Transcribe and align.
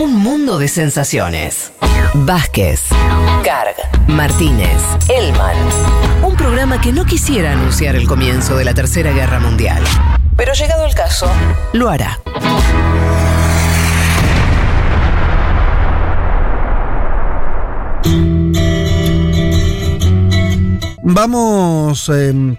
Un 0.00 0.16
mundo 0.16 0.58
de 0.58 0.66
sensaciones. 0.66 1.72
Vázquez, 2.14 2.84
Carg, 3.44 3.76
Martínez, 4.08 4.80
Elman. 5.10 5.54
Un 6.22 6.36
programa 6.36 6.80
que 6.80 6.90
no 6.90 7.04
quisiera 7.04 7.52
anunciar 7.52 7.96
el 7.96 8.06
comienzo 8.06 8.56
de 8.56 8.64
la 8.64 8.72
Tercera 8.72 9.12
Guerra 9.12 9.40
Mundial. 9.40 9.84
Pero 10.38 10.54
llegado 10.54 10.86
el 10.86 10.94
caso, 10.94 11.30
lo 11.74 11.90
hará. 11.90 12.18
Vamos, 21.02 22.10
eh, 22.14 22.56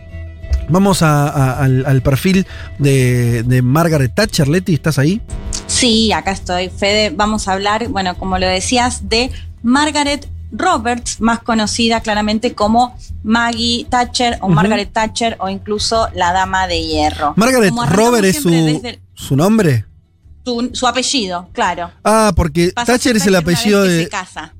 vamos 0.70 1.02
al, 1.02 2.02
perfil 2.04 2.46
de, 2.78 3.42
de 3.42 3.64
Margaret 3.64 4.14
Thatcher. 4.14 4.48
Leti, 4.48 4.76
¿estás 4.76 5.00
ahí? 5.00 5.24
Sí, 5.82 6.12
acá 6.12 6.32
estoy, 6.32 6.70
Fede. 6.70 7.10
Vamos 7.10 7.48
a 7.48 7.54
hablar, 7.54 7.88
bueno, 7.90 8.16
como 8.18 8.38
lo 8.38 8.46
decías, 8.48 9.10
de 9.10 9.32
Margaret 9.64 10.28
Roberts, 10.52 11.20
más 11.22 11.40
conocida 11.40 12.02
claramente 12.02 12.54
como 12.54 12.96
Maggie 13.24 13.86
Thatcher 13.90 14.38
o. 14.42 14.48
Margaret 14.50 14.92
Thatcher 14.94 15.38
o 15.40 15.50
incluso 15.50 16.08
la 16.14 16.34
Dama 16.34 16.68
de 16.68 16.84
Hierro. 16.84 17.34
Margaret 17.36 17.70
Como 17.70 17.82
arrancamos 17.82 18.10
Robert 18.10 18.26
es 18.26 18.36
su, 18.36 18.50
su 19.16 19.36
nombre. 19.36 19.86
su, 20.46 20.70
su 20.74 20.88
apellido, 20.88 21.50
claro. 21.54 21.90
Ah, 22.04 22.32
porque 22.36 22.72
Pasa 22.76 22.94
Thatcher 22.94 23.16
es 23.18 23.26
el 23.26 23.36
apellido 23.36 23.84
de. 23.84 24.08
casa. 24.08 24.54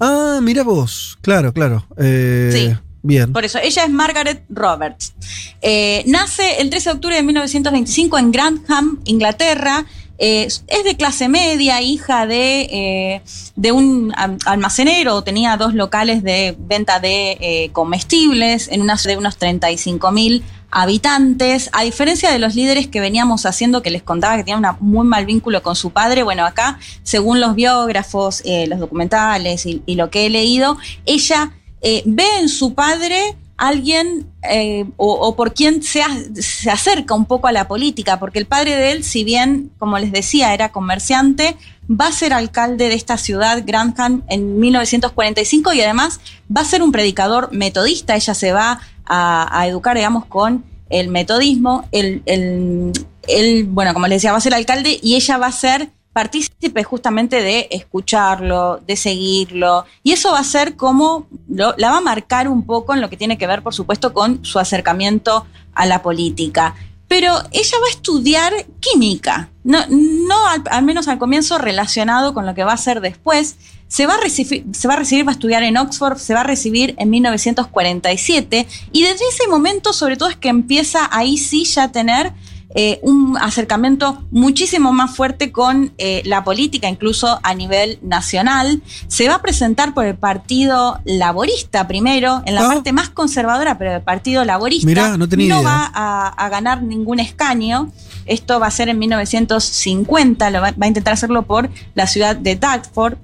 Ah, 0.00 0.40
mira 0.42 0.62
vos. 0.64 1.16
Claro, 1.20 1.52
claro. 1.52 1.86
Eh, 1.98 2.50
Sí. 2.52 2.76
Bien. 3.06 3.34
Por 3.34 3.44
eso, 3.44 3.58
ella 3.62 3.84
es 3.84 3.90
Margaret 3.90 4.44
Roberts. 4.48 5.12
Eh, 5.60 6.02
nace 6.06 6.62
el 6.62 6.70
13 6.70 6.88
de 6.88 6.94
octubre 6.94 7.16
de 7.16 7.22
1925 7.22 8.16
en 8.18 8.32
Grantham, 8.32 9.00
Inglaterra. 9.04 9.84
Eh, 10.18 10.46
es 10.46 10.84
de 10.84 10.96
clase 10.96 11.28
media, 11.28 11.80
hija 11.80 12.26
de, 12.26 12.62
eh, 12.62 13.22
de 13.56 13.72
un 13.72 14.12
almacenero, 14.46 15.22
tenía 15.22 15.56
dos 15.56 15.74
locales 15.74 16.22
de 16.22 16.54
venta 16.58 17.00
de 17.00 17.36
eh, 17.40 17.70
comestibles 17.72 18.68
en 18.68 18.80
una 18.80 18.94
de 18.94 19.16
unos 19.16 19.36
35 19.36 20.12
mil 20.12 20.44
habitantes. 20.70 21.68
A 21.72 21.82
diferencia 21.82 22.30
de 22.30 22.38
los 22.38 22.54
líderes 22.54 22.86
que 22.86 23.00
veníamos 23.00 23.44
haciendo, 23.44 23.82
que 23.82 23.90
les 23.90 24.02
contaba 24.02 24.36
que 24.36 24.44
tenía 24.44 24.76
un 24.80 24.88
muy 24.88 25.06
mal 25.06 25.26
vínculo 25.26 25.62
con 25.62 25.74
su 25.74 25.90
padre, 25.90 26.22
bueno, 26.22 26.46
acá, 26.46 26.78
según 27.02 27.40
los 27.40 27.54
biógrafos, 27.54 28.42
los 28.68 28.78
documentales 28.78 29.66
y, 29.66 29.82
lo 29.94 30.10
que 30.10 30.26
he 30.26 30.30
leído, 30.30 30.78
ella 31.06 31.52
ve 31.82 32.26
en 32.40 32.48
su 32.48 32.74
padre 32.74 33.36
alguien 33.56 34.26
eh, 34.50 34.84
o, 34.96 35.34
por 35.36 35.54
a- 36.02 36.40
se 36.40 36.70
acerca 36.70 37.14
un 37.14 37.24
poco 37.24 37.46
a 37.48 37.52
la 37.52 37.66
política, 37.68 38.18
porque 38.18 38.38
el 38.38 38.46
padre 38.46 38.76
de 38.76 38.92
él, 38.92 39.04
si 39.04 39.24
bien, 39.24 39.70
como 39.78 39.98
les 39.98 40.12
decía, 40.12 40.52
era 40.54 40.70
comerciante, 40.72 41.56
va 41.90 42.06
a 42.08 42.12
ser 42.12 42.32
alcalde 42.32 42.88
de 42.88 42.94
esta 42.94 43.16
ciudad, 43.18 43.62
Grantham, 43.66 44.22
en 44.28 44.58
1945 44.58 45.72
y 45.72 45.80
además 45.82 46.20
va 46.54 46.62
a 46.62 46.64
ser 46.64 46.82
un 46.82 46.92
predicador 46.92 47.50
metodista. 47.52 48.16
Ella 48.16 48.34
se 48.34 48.52
va 48.52 48.80
a, 49.06 49.60
a 49.60 49.66
educar, 49.66 49.96
digamos, 49.96 50.24
con 50.26 50.64
el 50.90 51.08
metodismo. 51.08 51.86
El, 51.92 52.22
el- 52.26 52.92
él, 53.26 53.64
bueno, 53.68 53.94
como 53.94 54.06
les 54.06 54.16
decía, 54.16 54.32
va 54.32 54.38
a 54.38 54.40
ser 54.42 54.54
alcalde 54.54 54.98
y 55.02 55.14
ella 55.16 55.38
va 55.38 55.46
a 55.46 55.52
ser 55.52 55.88
partícipe 56.14 56.82
justamente 56.84 57.42
de 57.42 57.68
escucharlo, 57.70 58.80
de 58.86 58.96
seguirlo, 58.96 59.84
y 60.02 60.12
eso 60.12 60.32
va 60.32 60.38
a 60.38 60.44
ser 60.44 60.76
como, 60.76 61.26
lo- 61.48 61.74
la 61.76 61.90
va 61.90 61.98
a 61.98 62.00
marcar 62.00 62.48
un 62.48 62.64
poco 62.64 62.94
en 62.94 63.02
lo 63.02 63.10
que 63.10 63.18
tiene 63.18 63.36
que 63.36 63.46
ver, 63.46 63.62
por 63.62 63.74
supuesto, 63.74 64.14
con 64.14 64.42
su 64.44 64.58
acercamiento 64.58 65.44
a 65.74 65.84
la 65.84 66.00
política. 66.00 66.74
Pero 67.08 67.34
ella 67.52 67.78
va 67.82 67.86
a 67.86 67.90
estudiar 67.90 68.52
química, 68.80 69.50
no, 69.62 69.78
no 69.90 70.46
al, 70.70 70.84
menos 70.84 71.06
al 71.06 71.18
comienzo 71.18 71.58
relacionado 71.58 72.32
con 72.32 72.46
lo 72.46 72.54
que 72.54 72.64
va 72.64 72.70
a 72.70 72.74
hacer 72.76 73.00
después. 73.02 73.56
Se 73.88 74.06
va, 74.06 74.14
a 74.14 74.20
recibir, 74.20 74.64
se 74.72 74.88
va 74.88 74.94
a 74.94 74.96
recibir, 74.96 75.26
va 75.26 75.30
a 75.32 75.34
estudiar 75.34 75.62
en 75.62 75.76
Oxford, 75.76 76.16
se 76.16 76.32
va 76.34 76.40
a 76.40 76.44
recibir 76.44 76.94
en 76.98 77.10
1947 77.10 78.66
y 78.92 79.02
desde 79.02 79.24
ese 79.28 79.46
momento 79.48 79.92
sobre 79.92 80.16
todo 80.16 80.28
es 80.30 80.36
que 80.36 80.48
empieza 80.48 81.08
ahí 81.12 81.36
sí 81.38 81.64
ya 81.64 81.84
a 81.84 81.92
tener 81.92 82.32
eh, 82.74 82.98
un 83.02 83.38
acercamiento 83.40 84.24
muchísimo 84.32 84.92
más 84.92 85.14
fuerte 85.14 85.52
con 85.52 85.92
eh, 85.98 86.22
la 86.24 86.42
política, 86.42 86.88
incluso 86.88 87.38
a 87.42 87.54
nivel 87.54 87.98
nacional. 88.02 88.82
Se 89.06 89.28
va 89.28 89.36
a 89.36 89.42
presentar 89.42 89.94
por 89.94 90.04
el 90.06 90.16
Partido 90.16 90.98
Laborista 91.04 91.86
primero, 91.86 92.42
en 92.46 92.54
la 92.56 92.62
Ah. 92.66 92.68
parte 92.74 92.92
más 92.92 93.10
conservadora, 93.10 93.78
pero 93.78 93.94
el 93.94 94.02
Partido 94.02 94.44
Laborista. 94.44 94.86
Mirá, 94.86 95.16
no 95.16 95.28
tenía 95.28 95.46
idea. 95.46 95.60
va 95.62 95.90
a, 95.94 96.28
a 96.28 96.48
ganar 96.48 96.82
ningún 96.82 97.20
escaño. 97.20 97.92
Esto 98.26 98.58
va 98.58 98.66
a 98.66 98.70
ser 98.70 98.88
en 98.88 98.98
1950, 98.98 100.50
lo 100.50 100.60
va, 100.60 100.70
va 100.72 100.84
a 100.84 100.86
intentar 100.86 101.14
hacerlo 101.14 101.42
por 101.42 101.70
la 101.94 102.06
ciudad 102.06 102.34
de 102.36 102.56
Dartford. 102.56 103.16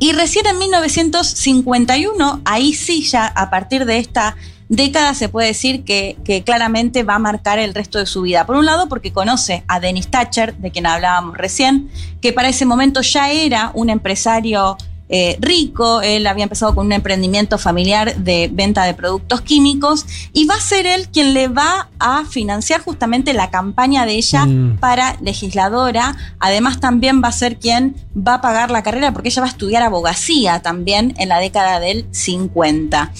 Y 0.00 0.12
recién 0.12 0.46
en 0.46 0.58
1951, 0.58 2.42
ahí 2.44 2.72
sí 2.74 3.02
ya 3.02 3.26
a 3.26 3.50
partir 3.50 3.84
de 3.84 3.98
esta 3.98 4.36
década 4.68 5.14
se 5.14 5.28
puede 5.28 5.48
decir 5.48 5.84
que, 5.84 6.16
que 6.24 6.42
claramente 6.42 7.02
va 7.02 7.14
a 7.14 7.18
marcar 7.18 7.58
el 7.58 7.74
resto 7.74 7.98
de 7.98 8.06
su 8.06 8.22
vida. 8.22 8.46
Por 8.46 8.56
un 8.56 8.66
lado 8.66 8.88
porque 8.88 9.12
conoce 9.12 9.64
a 9.68 9.80
Dennis 9.80 10.08
Thatcher, 10.08 10.56
de 10.56 10.70
quien 10.70 10.86
hablábamos 10.86 11.36
recién, 11.36 11.90
que 12.20 12.32
para 12.32 12.48
ese 12.48 12.66
momento 12.66 13.00
ya 13.00 13.30
era 13.30 13.70
un 13.74 13.90
empresario 13.90 14.76
eh, 15.10 15.38
rico, 15.40 16.02
él 16.02 16.26
había 16.26 16.44
empezado 16.44 16.74
con 16.74 16.84
un 16.84 16.92
emprendimiento 16.92 17.56
familiar 17.56 18.14
de 18.16 18.50
venta 18.52 18.84
de 18.84 18.92
productos 18.92 19.40
químicos 19.40 20.04
y 20.34 20.44
va 20.44 20.54
a 20.56 20.60
ser 20.60 20.84
él 20.86 21.08
quien 21.08 21.32
le 21.32 21.48
va 21.48 21.88
a 21.98 22.26
financiar 22.26 22.82
justamente 22.82 23.32
la 23.32 23.48
campaña 23.48 24.04
de 24.04 24.16
ella 24.16 24.44
Mm. 24.44 24.76
para 24.80 25.16
legisladora. 25.22 26.14
Además 26.40 26.78
también 26.78 27.22
va 27.24 27.28
a 27.28 27.32
ser 27.32 27.58
quien 27.58 27.96
va 28.14 28.34
a 28.34 28.40
pagar 28.42 28.70
la 28.70 28.82
carrera 28.82 29.12
porque 29.12 29.30
ella 29.30 29.40
va 29.40 29.46
a 29.48 29.50
estudiar 29.50 29.82
abogacía 29.82 30.60
también 30.60 31.14
en 31.16 31.30
la 31.30 31.38
década 31.38 31.80
del 31.80 32.06
50. 32.10 33.10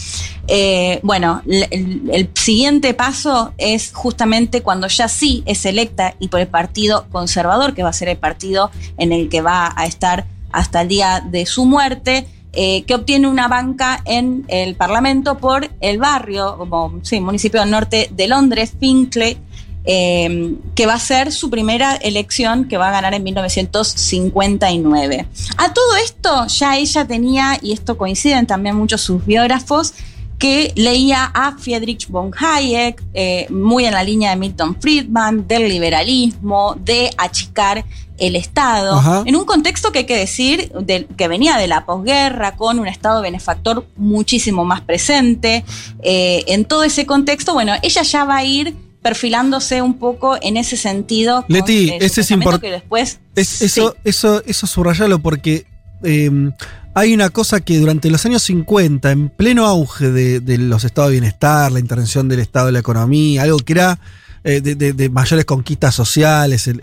Eh, 0.51 1.01
bueno, 1.03 1.43
el, 1.47 2.31
siguiente 2.35 2.95
paso 2.95 3.53
es 3.59 3.93
justamente 3.93 4.63
cuando 4.63 4.89
ya 4.89 5.07
sí 5.07 5.43
es 5.45 5.67
electa 5.67 6.15
y 6.19 6.29
por 6.29 6.41
el 6.41 6.49
Partido 6.49 7.07
Conservador, 7.13 7.75
que 7.75 7.83
va 7.83 7.91
a 7.91 7.93
ser 7.93 8.09
el 8.09 8.17
partido 8.17 8.71
en 8.97 9.13
el 9.13 9.29
que 9.29 9.43
va 9.43 9.75
a 9.77 9.85
estar 9.85 10.25
hasta 10.51 10.81
el 10.81 10.89
día 10.89 11.21
de 11.21 11.45
su 11.45 11.67
muerte, 11.67 12.27
eh, 12.55 12.85
que 12.85 12.95
obtiene 12.95 13.29
una 13.29 13.47
banca 13.47 14.01
en 14.07 14.47
el 14.49 14.75
Parlamento 14.75 15.37
por 15.37 15.69
el 15.81 15.99
barrio, 15.99 16.57
como 16.57 16.99
sí, 17.03 17.21
municipio 17.21 17.67
norte 17.67 18.09
de 18.11 18.27
Londres, 18.27 18.73
Finchley, 18.81 19.37
eh, 19.85 20.55
que 20.75 20.87
va 20.87 20.95
a 20.95 20.99
ser 20.99 21.31
su 21.31 21.51
primera 21.51 21.97
elección 21.97 22.69
que 22.69 22.79
va 22.79 22.89
a 22.89 22.93
ganar 22.93 23.13
en 23.13 23.23
1959. 23.23 25.27
A 25.59 25.75
todo 25.75 25.97
esto 25.97 26.47
ya 26.47 26.79
ella 26.79 27.07
tenía, 27.07 27.59
y 27.61 27.73
esto 27.73 27.99
coinciden 27.99 28.47
también 28.47 28.77
muchos 28.77 29.03
sus 29.03 29.27
biógrafos, 29.27 29.93
que 30.39 30.73
leía 30.77 31.25
a 31.35 31.57
Friedrich 31.59 32.09
von 32.09 32.31
Hayek, 32.39 33.03
eh, 33.15 33.47
muy 33.51 33.85
en 33.87 33.93
la 33.95 34.05
línea 34.05 34.31
de 34.31 34.37
Milton 34.37 34.77
Friedman, 34.81 35.49
del 35.49 35.69
liberalismo, 35.69 36.77
de 36.79 37.11
achicar 37.19 37.85
el 38.19 38.35
Estado, 38.37 38.97
Ajá. 38.97 39.23
en 39.27 39.37
un 39.37 39.45
contexto 39.45 39.93
que 39.93 40.01
hay 40.01 40.07
que 40.07 40.17
decir 40.17 40.73
que 41.17 41.29
venía 41.29 41.57
de 41.57 41.69
la 41.69 41.85
posguerra, 41.87 42.57
con 42.57 42.79
un 42.81 42.87
Estado 42.89 43.23
benefactor 43.23 43.87
muchísimo 43.97 44.65
más 44.65 44.81
presente. 44.81 45.65
Eh, 46.03 46.45
en 46.49 46.65
todo 46.65 46.83
ese 46.85 47.07
contexto, 47.07 47.55
bueno, 47.55 47.75
ella 47.83 48.03
ya 48.03 48.25
va 48.25 48.37
a 48.39 48.45
ir 48.45 48.75
perfilándose 49.03 49.83
un 49.83 49.95
poco 49.99 50.37
en 50.43 50.57
ese 50.57 50.77
sentido. 50.77 51.45
Leti, 51.49 51.91
ese 51.91 52.07
es 52.07 52.15
pensamiento 52.15 52.57
import- 52.57 52.61
que 52.61 52.71
después 52.73 53.21
Es- 53.37 53.63
eso, 53.63 53.95
eso, 54.05 54.43
eso 54.45 54.67
subrayalo 54.67 55.21
porque 55.21 55.65
eh, 56.03 56.51
hay 56.95 57.15
una 57.15 57.31
cosa 57.31 57.61
que 57.61 57.79
durante 57.79 58.11
los 58.11 58.25
años 58.27 58.43
50, 58.43 59.11
en 59.13 59.29
pleno 59.29 59.67
auge 59.67 60.11
de, 60.11 60.59
los 60.59 60.85
estados 60.85 61.11
de 61.11 61.21
bienestar, 61.21 61.71
la 61.71 61.79
intervención 61.81 62.29
del 62.29 62.41
Estado 62.41 62.67
de 62.67 62.73
la 62.73 62.79
economía, 62.81 63.43
algo 63.43 63.59
que 63.59 63.73
era 63.75 63.99
eh, 64.45 64.61
de, 64.61 65.09
mayores 65.11 65.45
conquistas 65.45 65.95
sociales 65.95 66.67
en- 66.69 66.81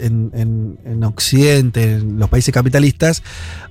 en 0.86 1.04
Occidente, 1.04 1.94
en 1.94 2.20
los 2.20 2.30
países 2.30 2.54
capitalistas, 2.54 3.24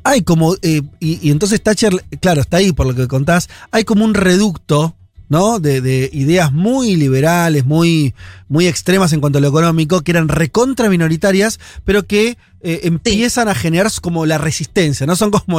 hay 0.03 0.23
como, 0.23 0.55
eh, 0.63 0.83
y, 1.01 1.27
y 1.27 1.31
entonces 1.31 1.63
Thatcher, 1.63 2.05
claro, 2.21 2.41
está 2.41 2.57
ahí 2.59 2.73
por 2.73 2.87
lo 2.87 2.95
que 2.95 3.07
contás, 3.09 3.49
hay 3.71 3.85
como 3.85 4.05
un 4.05 4.15
reducto. 4.15 4.97
¿No? 5.35 5.59
De, 5.59 5.81
de 5.81 6.11
ideas 6.13 6.53
muy 6.53 6.95
liberales, 6.95 7.65
muy, 7.65 8.15
muy 8.47 8.69
extremas 8.69 9.13
en 9.13 9.21
cuanto 9.21 9.39
a 9.39 9.41
lo 9.41 9.49
económico, 9.49 10.03
que 10.03 10.13
eran 10.13 10.29
recontra 10.29 10.89
minoritarias, 10.89 11.59
pero 11.85 12.07
que 12.07 12.39
eh, 12.61 12.83
empiezan 12.85 13.49
a 13.49 13.55
generar 13.57 13.91
como 14.01 14.27
la 14.27 14.39
resistencia, 14.39 15.09
¿no? 15.09 15.17
Son 15.17 15.33
como 15.33 15.59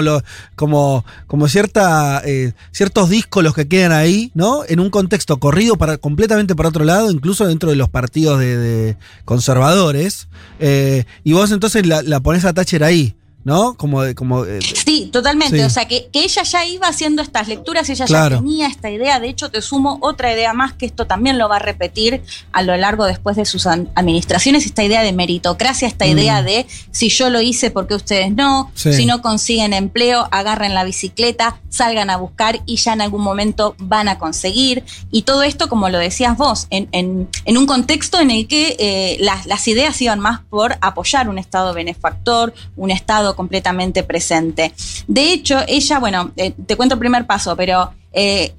como, 0.55 1.03
como 1.27 1.49
cierta, 1.49 2.21
eh, 2.23 2.53
ciertos 2.71 3.09
díscolos 3.09 3.53
que 3.53 3.67
quedan 3.67 3.91
ahí, 3.91 4.31
¿no? 4.33 4.61
En 4.65 4.79
un 4.79 4.89
contexto 4.89 5.41
corrido 5.41 5.75
para, 5.75 5.97
completamente 5.97 6.55
para 6.55 6.69
otro 6.69 6.85
lado, 6.85 7.11
incluso 7.11 7.45
dentro 7.45 7.69
de 7.69 7.75
los 7.75 7.89
partidos 7.89 8.39
de, 8.39 8.55
de 8.57 8.97
conservadores. 9.25 10.29
Eh, 10.61 11.03
y 11.25 11.33
vos 11.33 11.51
entonces 11.51 11.85
la, 11.85 12.01
la 12.01 12.21
pones 12.21 12.45
a 12.45 12.53
Thatcher 12.53 12.85
ahí. 12.85 13.13
¿No? 13.45 13.75
Como 13.75 14.01
como 14.15 14.43
eh, 14.43 14.59
Sí, 14.61 15.09
totalmente. 15.13 15.57
Sí. 15.59 15.63
O 15.63 15.69
sea, 15.69 15.87
que, 15.87 16.09
que 16.11 16.23
ella 16.25 16.43
ya 16.43 16.65
iba 16.65 16.87
haciendo 16.87 17.21
estas 17.21 17.47
lecturas, 17.47 17.87
ella 17.89 18.05
Claro. 18.05 18.35
ya 18.37 18.41
tenía 18.41 18.67
esta 18.67 18.89
idea. 18.89 19.19
De 19.21 19.29
hecho, 19.29 19.49
te 19.49 19.61
sumo 19.61 19.99
otra 20.01 20.33
idea 20.33 20.51
más 20.53 20.73
que 20.73 20.85
esto 20.85 21.05
también 21.07 21.37
lo 21.37 21.47
va 21.47 21.55
a 21.57 21.59
repetir 21.59 22.21
a 22.51 22.63
lo 22.63 22.75
largo 22.75 23.05
después 23.05 23.37
de 23.37 23.45
sus 23.45 23.65
administraciones, 23.67 24.65
esta 24.65 24.83
idea 24.83 25.01
de 25.03 25.13
meritocracia, 25.13 25.87
esta 25.87 26.05
Mm. 26.05 26.09
idea 26.09 26.43
de 26.43 26.65
si 26.91 27.09
yo 27.09 27.29
lo 27.29 27.39
hice, 27.39 27.71
¿por 27.71 27.87
qué 27.87 27.95
ustedes 27.95 28.33
no? 28.35 28.71
Sí. 28.73 28.91
Si 28.93 29.05
no 29.05 29.21
consiguen 29.21 29.73
empleo, 29.73 30.27
agarren 30.31 30.73
la 30.73 30.83
bicicleta, 30.83 31.61
salgan 31.69 32.09
a 32.09 32.17
buscar 32.17 32.61
y 32.65 32.77
ya 32.77 32.93
en 32.93 33.01
algún 33.01 33.21
momento 33.21 33.75
van 33.77 34.07
a 34.07 34.17
conseguir. 34.17 34.83
Y 35.11 35.21
todo 35.21 35.43
esto, 35.43 35.69
como 35.69 35.89
lo 35.89 35.99
decías 35.99 36.35
vos, 36.35 36.65
en, 36.71 36.89
en- 36.91 37.29
en 37.45 37.57
un 37.57 37.67
contexto 37.67 38.19
en 38.19 38.31
el 38.31 38.47
que 38.47 38.75
eh, 38.79 39.17
las, 39.19 39.45
las 39.45 39.67
ideas 39.67 40.01
iban 40.01 40.19
más 40.19 40.41
por 40.49 40.77
apoyar 40.81 41.29
un 41.29 41.37
Estado 41.37 41.73
benefactor, 41.73 42.53
un 42.75 42.89
Estado 42.91 43.34
completamente 43.35 44.03
presente. 44.03 44.73
De 45.07 45.31
hecho, 45.31 45.59
ella, 45.67 45.99
bueno, 45.99 46.31
eh, 46.37 46.53
te 46.65 46.75
cuento 46.75 46.95
el 46.95 46.99
primer 46.99 47.25
paso, 47.25 47.55
pero 47.55 47.91
eh, 48.13 48.53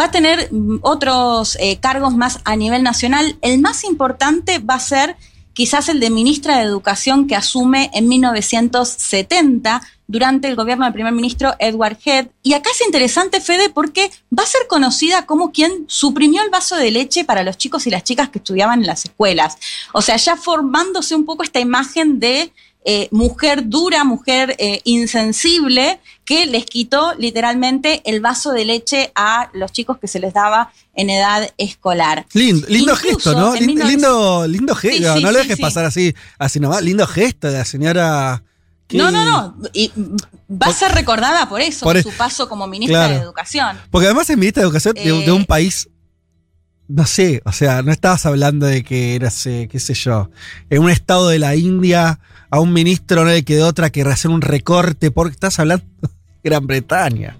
va 0.00 0.06
a 0.06 0.10
tener 0.10 0.52
mm, 0.52 0.78
otros 0.82 1.56
eh, 1.60 1.78
cargos 1.78 2.14
más 2.16 2.40
a 2.44 2.56
nivel 2.56 2.82
nacional. 2.82 3.38
El 3.42 3.60
más 3.60 3.84
importante 3.84 4.58
va 4.58 4.74
a 4.74 4.80
ser 4.80 5.16
quizás 5.52 5.88
el 5.88 5.98
de 5.98 6.10
ministra 6.10 6.58
de 6.58 6.62
Educación 6.62 7.26
que 7.26 7.34
asume 7.34 7.90
en 7.92 8.06
1970 8.06 9.82
durante 10.06 10.48
el 10.48 10.56
gobierno 10.56 10.84
del 10.84 10.94
primer 10.94 11.12
ministro 11.12 11.54
Edward 11.58 11.98
Head. 12.04 12.28
Y 12.42 12.54
acá 12.54 12.70
es 12.70 12.80
interesante, 12.80 13.40
Fede, 13.40 13.68
porque 13.68 14.10
va 14.36 14.44
a 14.44 14.46
ser 14.46 14.68
conocida 14.68 15.26
como 15.26 15.52
quien 15.52 15.84
suprimió 15.86 16.42
el 16.42 16.50
vaso 16.50 16.76
de 16.76 16.90
leche 16.90 17.24
para 17.24 17.42
los 17.42 17.58
chicos 17.58 17.86
y 17.86 17.90
las 17.90 18.04
chicas 18.04 18.30
que 18.30 18.38
estudiaban 18.38 18.80
en 18.80 18.86
las 18.86 19.04
escuelas. 19.04 19.58
O 19.92 20.00
sea, 20.00 20.16
ya 20.16 20.36
formándose 20.36 21.14
un 21.14 21.26
poco 21.26 21.42
esta 21.42 21.60
imagen 21.60 22.20
de 22.20 22.52
eh, 22.90 23.06
mujer 23.10 23.68
dura, 23.68 24.02
mujer 24.02 24.56
eh, 24.58 24.80
insensible, 24.84 26.00
que 26.24 26.46
les 26.46 26.64
quitó 26.64 27.12
literalmente 27.18 28.00
el 28.06 28.20
vaso 28.22 28.52
de 28.52 28.64
leche 28.64 29.12
a 29.14 29.50
los 29.52 29.72
chicos 29.72 29.98
que 29.98 30.08
se 30.08 30.18
les 30.20 30.32
daba 30.32 30.72
en 30.94 31.10
edad 31.10 31.50
escolar. 31.58 32.24
Lindo, 32.32 32.66
lindo 32.66 32.94
Incluso 32.94 33.14
gesto, 33.16 33.32
¿no? 33.34 33.54
Lindo, 33.54 33.66
1900 33.84 33.90
lindo, 33.90 34.46
lindo 34.46 34.74
gesto. 34.74 34.96
Sí, 34.96 35.02
no 35.04 35.14
sí, 35.16 35.20
lo 35.22 35.28
sí, 35.28 35.36
dejes 35.36 35.60
pasar 35.60 35.84
así, 35.84 36.14
así 36.38 36.60
nomás. 36.60 36.80
Lindo 36.82 37.06
gesto 37.06 37.48
de 37.48 37.58
la 37.58 37.64
señora. 37.66 38.42
No, 38.90 39.10
no, 39.10 39.22
no. 39.22 39.54
Y 39.74 39.92
va 40.50 40.68
a 40.68 40.72
ser 40.72 40.92
recordada 40.92 41.46
por 41.46 41.60
eso, 41.60 41.84
Por 41.84 41.98
e- 41.98 42.02
su 42.02 42.10
paso 42.12 42.48
como 42.48 42.66
ministra 42.66 43.00
Claro. 43.00 43.14
de 43.16 43.20
Educación. 43.20 43.76
Porque 43.90 44.06
además 44.06 44.30
es 44.30 44.36
ministra 44.38 44.62
de 44.62 44.66
Educación 44.66 44.94
de, 44.94 45.02
Eh, 45.10 45.26
de 45.26 45.32
un 45.32 45.44
país. 45.44 45.90
No 46.88 47.04
sé, 47.04 47.42
o 47.44 47.52
sea, 47.52 47.82
no 47.82 47.92
estabas 47.92 48.24
hablando 48.24 48.64
de 48.64 48.82
que 48.82 49.14
era, 49.14 49.30
eh, 49.44 49.68
qué 49.70 49.78
sé 49.78 49.92
yo, 49.92 50.30
en 50.70 50.80
un 50.82 50.88
estado 50.88 51.28
de 51.28 51.38
la 51.38 51.54
India, 51.54 52.18
a 52.50 52.60
un 52.60 52.72
ministro 52.72 53.24
no 53.24 53.30
le 53.30 53.44
quedó 53.44 53.68
otra 53.68 53.90
que 53.90 54.02
hacer 54.02 54.30
un 54.30 54.40
recorte, 54.40 55.10
porque 55.10 55.34
estás 55.34 55.58
hablando 55.58 55.84
de 56.00 56.08
Gran 56.42 56.66
Bretaña. 56.66 57.36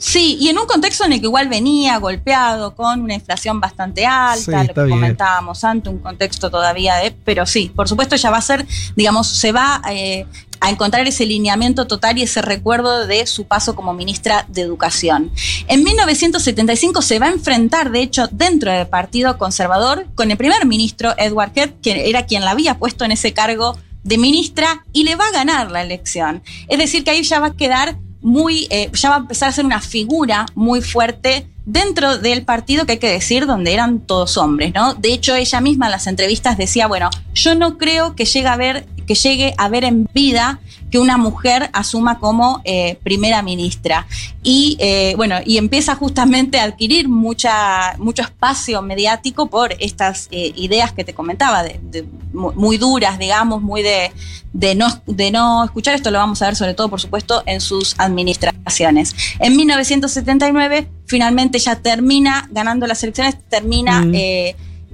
Sí, 0.00 0.38
y 0.40 0.48
en 0.48 0.58
un 0.58 0.64
contexto 0.66 1.04
en 1.04 1.12
el 1.12 1.20
que 1.20 1.26
igual 1.26 1.48
venía 1.50 1.98
golpeado 1.98 2.74
con 2.74 3.02
una 3.02 3.12
inflación 3.12 3.60
bastante 3.60 4.06
alta, 4.06 4.62
Sí, 4.62 4.68
lo 4.68 4.72
que 4.72 4.84
bien. 4.84 4.96
comentábamos 4.96 5.62
antes, 5.62 5.92
un 5.92 5.98
contexto 5.98 6.50
todavía 6.50 6.96
de, 6.96 7.10
pero 7.10 7.44
sí, 7.44 7.70
por 7.76 7.86
supuesto 7.86 8.16
ya 8.16 8.30
va 8.30 8.38
a 8.38 8.42
ser, 8.42 8.66
digamos, 8.96 9.28
se 9.28 9.52
va 9.52 9.82
eh, 9.90 10.24
a 10.60 10.70
encontrar 10.70 11.06
ese 11.06 11.26
lineamiento 11.26 11.86
total 11.86 12.16
y 12.16 12.22
ese 12.22 12.40
recuerdo 12.40 13.06
de 13.06 13.26
su 13.26 13.44
paso 13.44 13.74
como 13.74 13.92
ministra 13.92 14.46
de 14.48 14.62
Educación. 14.62 15.30
En 15.68 15.84
1975 15.84 17.02
se 17.02 17.18
va 17.18 17.26
a 17.26 17.32
enfrentar, 17.32 17.90
de 17.90 18.00
hecho, 18.00 18.26
dentro 18.30 18.72
del 18.72 18.86
Partido 18.86 19.36
Conservador, 19.36 20.06
con 20.14 20.30
el 20.30 20.38
primer 20.38 20.64
ministro 20.64 21.12
Edward 21.18 21.52
Head, 21.54 21.72
que 21.82 22.08
era 22.08 22.24
quien 22.24 22.46
la 22.46 22.52
había 22.52 22.78
puesto 22.78 23.04
en 23.04 23.12
ese 23.12 23.34
cargo 23.34 23.76
de 24.02 24.18
ministra, 24.18 24.84
y 24.92 25.04
le 25.04 25.16
va 25.16 25.26
a 25.26 25.32
ganar 25.32 25.70
la 25.70 25.82
elección. 25.82 26.42
Es 26.68 26.78
decir, 26.78 27.04
que 27.04 27.10
ahí 27.10 27.22
ya 27.22 27.40
va 27.40 27.48
a 27.48 27.56
quedar 27.56 27.98
muy, 28.22 28.66
eh, 28.70 28.90
ya 28.92 29.10
va 29.10 29.16
a 29.16 29.18
empezar 29.18 29.48
a 29.48 29.52
ser 29.52 29.64
una 29.64 29.80
figura 29.80 30.46
muy 30.54 30.82
fuerte 30.82 31.46
dentro 31.64 32.18
del 32.18 32.44
partido 32.44 32.84
que 32.84 32.92
hay 32.92 32.98
que 32.98 33.10
decir 33.10 33.46
donde 33.46 33.72
eran 33.72 34.00
todos 34.00 34.36
hombres, 34.36 34.72
¿no? 34.74 34.94
De 34.94 35.12
hecho, 35.12 35.34
ella 35.34 35.60
misma 35.60 35.86
en 35.86 35.92
las 35.92 36.06
entrevistas 36.06 36.56
decía, 36.56 36.86
bueno, 36.86 37.10
yo 37.34 37.54
no 37.54 37.78
creo 37.78 38.16
que 38.16 38.24
llegue 38.24 38.48
a 38.48 38.56
ver, 38.56 38.86
que 39.06 39.14
llegue 39.14 39.54
a 39.56 39.68
ver 39.68 39.84
en 39.84 40.08
vida 40.12 40.60
que 40.90 40.98
una 40.98 41.16
mujer 41.16 41.70
asuma 41.72 42.18
como 42.18 42.60
eh, 42.64 42.98
primera 43.02 43.42
ministra. 43.42 44.06
Y 44.42 44.76
eh, 44.80 45.14
bueno, 45.16 45.36
y 45.44 45.56
empieza 45.58 45.94
justamente 45.94 46.58
a 46.58 46.64
adquirir 46.64 47.08
mucha, 47.08 47.94
mucho 47.98 48.22
espacio 48.22 48.82
mediático 48.82 49.46
por 49.48 49.74
estas 49.78 50.28
eh, 50.30 50.52
ideas 50.56 50.92
que 50.92 51.04
te 51.04 51.14
comentaba, 51.14 51.62
de, 51.62 51.78
de 51.82 52.04
mu- 52.32 52.52
muy 52.52 52.76
duras, 52.78 53.18
digamos, 53.18 53.62
muy 53.62 53.82
de, 53.82 54.10
de, 54.52 54.74
no, 54.74 54.88
de 55.06 55.30
no 55.30 55.64
escuchar. 55.64 55.94
Esto 55.94 56.10
lo 56.10 56.18
vamos 56.18 56.42
a 56.42 56.46
ver 56.46 56.56
sobre 56.56 56.74
todo, 56.74 56.88
por 56.88 57.00
supuesto, 57.00 57.42
en 57.46 57.60
sus 57.60 57.94
administraciones. 57.98 59.14
En 59.38 59.56
1979, 59.56 60.88
finalmente 61.06 61.58
ya 61.58 61.76
termina 61.76 62.48
ganando 62.50 62.86
las 62.86 63.02
elecciones, 63.02 63.36
termina... 63.48 64.00
Mm. 64.02 64.14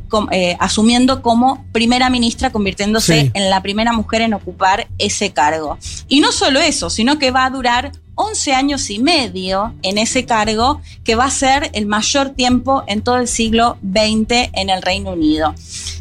Eh, 0.06 0.08
com- 0.08 0.28
eh, 0.32 0.56
asumiendo 0.60 1.22
como 1.22 1.64
primera 1.72 2.10
ministra, 2.10 2.50
convirtiéndose 2.50 3.22
Sí. 3.22 3.30
en 3.34 3.50
la 3.50 3.62
primera 3.62 3.92
mujer 3.92 4.22
en 4.22 4.34
ocupar 4.34 4.88
ese 4.98 5.30
cargo. 5.32 5.78
Y 6.08 6.20
no 6.20 6.32
solo 6.32 6.60
eso, 6.60 6.90
sino 6.90 7.18
que 7.18 7.30
va 7.30 7.44
a 7.44 7.50
durar 7.50 7.92
11 8.18 8.54
años 8.54 8.88
y 8.88 8.98
medio 8.98 9.74
en 9.82 9.98
ese 9.98 10.24
cargo, 10.24 10.80
que 11.04 11.16
va 11.16 11.26
a 11.26 11.30
ser 11.30 11.70
el 11.74 11.84
mayor 11.84 12.30
tiempo 12.30 12.82
en 12.86 13.02
todo 13.02 13.18
el 13.18 13.28
siglo 13.28 13.76
XX 13.82 14.48
en 14.54 14.70
el 14.70 14.80
Reino 14.80 15.10
Unido. 15.12 15.54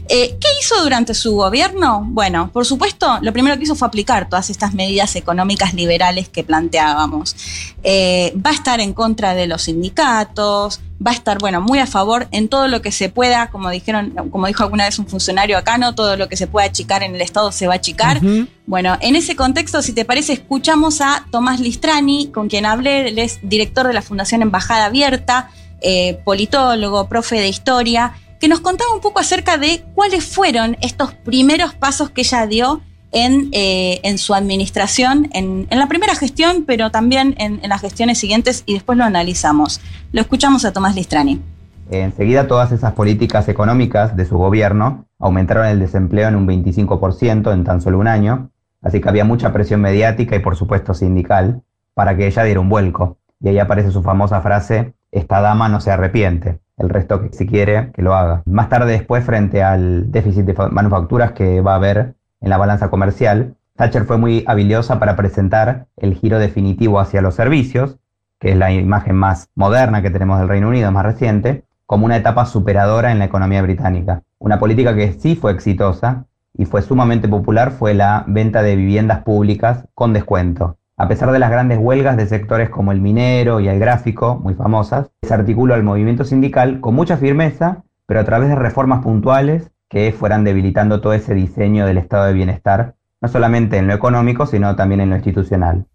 Eh, 0.08 0.38
¿Qué 0.40 0.48
hizo 0.62 0.82
durante 0.82 1.14
su 1.14 1.36
gobierno? 1.36 2.06
Bueno, 2.08 2.52
por 2.54 2.66
supuesto, 2.66 3.18
lo 3.22 3.34
primero 3.34 3.58
que 3.58 3.64
hizo 3.64 3.76
fue 3.76 3.88
aplicar 3.90 4.30
todas 4.30 4.50
estas 4.50 4.74
medidas 4.74 5.16
económicas 5.18 5.74
liberales 5.74 6.30
que 6.30 6.44
planteábamos. 6.46 7.36
Eh, 7.84 8.34
va 8.38 8.52
a 8.52 8.54
estar 8.54 8.80
en 8.80 8.94
contra 8.94 9.36
de 9.36 9.48
los 9.48 9.64
sindicatos, 9.64 10.80
va 11.06 11.12
a 11.12 11.14
estar, 11.14 11.38
bueno, 11.40 11.62
muy 11.62 11.80
a 11.80 11.86
favor 11.86 12.28
en 12.32 12.48
todo 12.48 12.68
lo 12.68 12.82
que 12.82 12.92
se 12.92 13.10
pueda, 13.10 13.48
como 13.52 13.70
dijeron, 13.70 14.14
como 14.32 14.48
dijo 14.48 14.64
alguna 14.64 14.86
vez 14.86 14.98
un 14.98 15.08
funcionario 15.08 15.58
acá, 15.58 15.78
no 15.78 15.94
todo 15.94 16.18
lo 16.18 16.28
que 16.28 16.38
se 16.38 16.48
pueda 16.48 16.68
achicar 16.68 17.04
en 17.04 17.14
el 17.14 17.22
Estado 17.22 17.52
se 17.52 17.68
va 17.68 17.74
a 17.74 17.78
achicar. 17.78 18.22
Bueno, 18.66 18.98
en 19.02 19.16
ese 19.16 19.36
contexto, 19.36 19.82
si 19.82 19.94
te 19.94 20.06
parece, 20.06 20.34
escuchamos 20.34 21.02
a 21.02 21.26
Tomás 21.32 21.60
Listrani, 21.60 22.32
con 22.32 22.48
quien 22.48 22.66
hablé, 22.66 23.10
él 23.10 23.20
es 23.20 23.40
director 23.44 23.86
de 23.88 23.94
la 23.94 24.02
Fundación 24.02 24.42
Embajada 24.42 24.86
Abierta, 24.86 25.52
eh, 25.82 26.20
politólogo, 26.24 27.08
profe 27.08 27.36
de 27.36 27.50
historia, 27.50 28.14
que 28.40 28.48
nos 28.48 28.60
contaba 28.60 28.94
un 28.94 29.02
poco 29.02 29.20
acerca 29.20 29.58
de 29.58 29.84
cuáles 29.94 30.26
fueron 30.26 30.78
estos 30.82 31.14
primeros 31.14 31.74
pasos 31.76 32.10
que 32.10 32.22
ella 32.22 32.48
dio 32.48 32.82
en, 33.16 33.48
eh, 33.54 34.02
en 34.04 34.18
su 34.18 34.34
administración, 34.36 35.30
en, 35.32 35.68
la 35.72 35.88
primera 35.88 36.14
gestión, 36.16 36.66
pero 36.68 36.92
también 36.92 37.34
en, 37.40 37.62
las 37.68 37.80
gestiones 37.82 38.20
siguientes, 38.20 38.64
y 38.66 38.74
después 38.74 38.98
lo 38.98 39.06
analizamos. 39.06 39.80
Lo 40.12 40.20
escuchamos 40.20 40.66
a 40.66 40.74
Tomás 40.74 40.96
Listrani. 40.96 41.42
Enseguida 41.90 42.48
todas 42.48 42.74
esas 42.74 42.92
políticas 42.92 43.48
económicas 43.48 44.18
de 44.18 44.26
su 44.26 44.38
gobierno 44.38 45.06
aumentaron 45.18 45.66
el 45.66 45.80
desempleo 45.80 46.28
en 46.28 46.36
un 46.36 46.46
25% 46.46 47.54
en 47.54 47.64
tan 47.64 47.80
solo 47.80 48.00
un 48.00 48.08
año, 48.08 48.50
así 48.82 49.00
que 49.00 49.08
había 49.08 49.24
mucha 49.24 49.54
presión 49.54 49.80
mediática 49.80 50.36
y 50.36 50.40
por 50.40 50.58
supuesto 50.58 50.94
sindical 50.94 51.62
para 51.94 52.18
que 52.18 52.28
ella 52.28 52.44
diera 52.44 52.60
un 52.60 52.68
vuelco. 52.70 53.18
Y 53.40 53.48
ahí 53.48 53.60
aparece 53.60 53.92
su 53.92 54.04
famosa 54.04 54.42
frase, 54.42 54.94
esta 55.12 55.40
dama 55.40 55.70
no 55.70 55.80
se 55.80 55.92
arrepiente, 55.92 56.60
el 56.78 56.90
resto 56.90 57.22
que 57.22 57.32
si 57.32 57.46
quiere 57.46 57.92
que 57.94 58.02
lo 58.02 58.14
haga. 58.14 58.42
Más 58.46 58.68
tarde 58.68 58.92
después, 58.92 59.24
frente 59.24 59.64
al 59.64 60.12
déficit 60.12 60.44
de 60.44 60.54
fa- 60.54 60.68
manufacturas 60.68 61.32
que 61.32 61.62
va 61.62 61.74
a 61.74 61.76
haber 61.76 62.15
en 62.46 62.52
la 62.52 62.58
balanza 62.58 62.90
comercial, 62.90 63.56
Thatcher 63.76 64.06
fue 64.06 64.20
muy 64.20 64.44
habilidosa 64.48 65.00
para 65.00 65.16
presentar 65.16 65.88
el 65.98 66.14
giro 66.14 66.38
definitivo 66.38 67.00
hacia 67.00 67.22
los 67.22 67.34
servicios, 67.34 67.98
que 68.40 68.52
es 68.52 68.58
la 68.58 68.72
imagen 68.72 69.16
más 69.16 69.50
moderna 69.56 70.04
que 70.04 70.12
tenemos 70.12 70.38
del 70.38 70.48
Reino 70.48 70.70
Unido, 70.70 70.92
más 70.92 71.06
reciente, 71.06 71.64
como 71.88 72.06
una 72.06 72.18
etapa 72.18 72.46
superadora 72.46 73.12
en 73.12 73.18
la 73.18 73.26
economía 73.26 73.64
británica. 73.64 74.22
Una 74.38 74.60
política 74.60 74.96
que 74.96 75.14
sí 75.14 75.36
fue 75.36 75.54
exitosa 75.54 76.28
y 76.56 76.66
fue 76.66 76.84
sumamente 76.84 77.28
popular 77.28 77.72
fue 77.72 77.96
la 77.96 78.24
venta 78.28 78.62
de 78.62 78.76
viviendas 78.76 79.24
públicas 79.24 79.88
con 79.96 80.14
descuento. 80.14 80.78
A 80.98 81.08
pesar 81.08 81.32
de 81.32 81.40
las 81.40 81.50
grandes 81.50 81.80
huelgas 81.80 82.16
de 82.16 82.28
sectores 82.28 82.70
como 82.70 82.92
el 82.92 83.02
minero 83.02 83.60
y 83.60 83.68
el 83.68 83.80
gráfico, 83.80 84.36
muy 84.36 84.54
famosas, 84.54 85.10
se 85.24 85.34
articuló 85.34 85.74
el 85.74 85.84
movimiento 85.84 86.24
sindical 86.24 86.80
con 86.80 86.94
mucha 86.94 87.18
firmeza, 87.18 87.84
pero 88.06 88.20
a 88.20 88.24
través 88.24 88.50
de 88.50 88.56
reformas 88.56 89.04
puntuales 89.04 89.72
que 89.90 90.12
fueran 90.12 90.44
debilitando 90.44 91.02
todo 91.02 91.14
ese 91.14 91.34
diseño 91.34 91.86
del 91.86 91.98
estado 91.98 92.26
de 92.26 92.34
bienestar, 92.34 92.96
no 93.22 93.28
solamente 93.28 93.78
en 93.78 93.88
lo 93.88 93.94
económico, 93.94 94.46
sino 94.46 94.76
también 94.76 95.02
en 95.02 95.10
lo 95.10 95.16
institucional. 95.16 95.86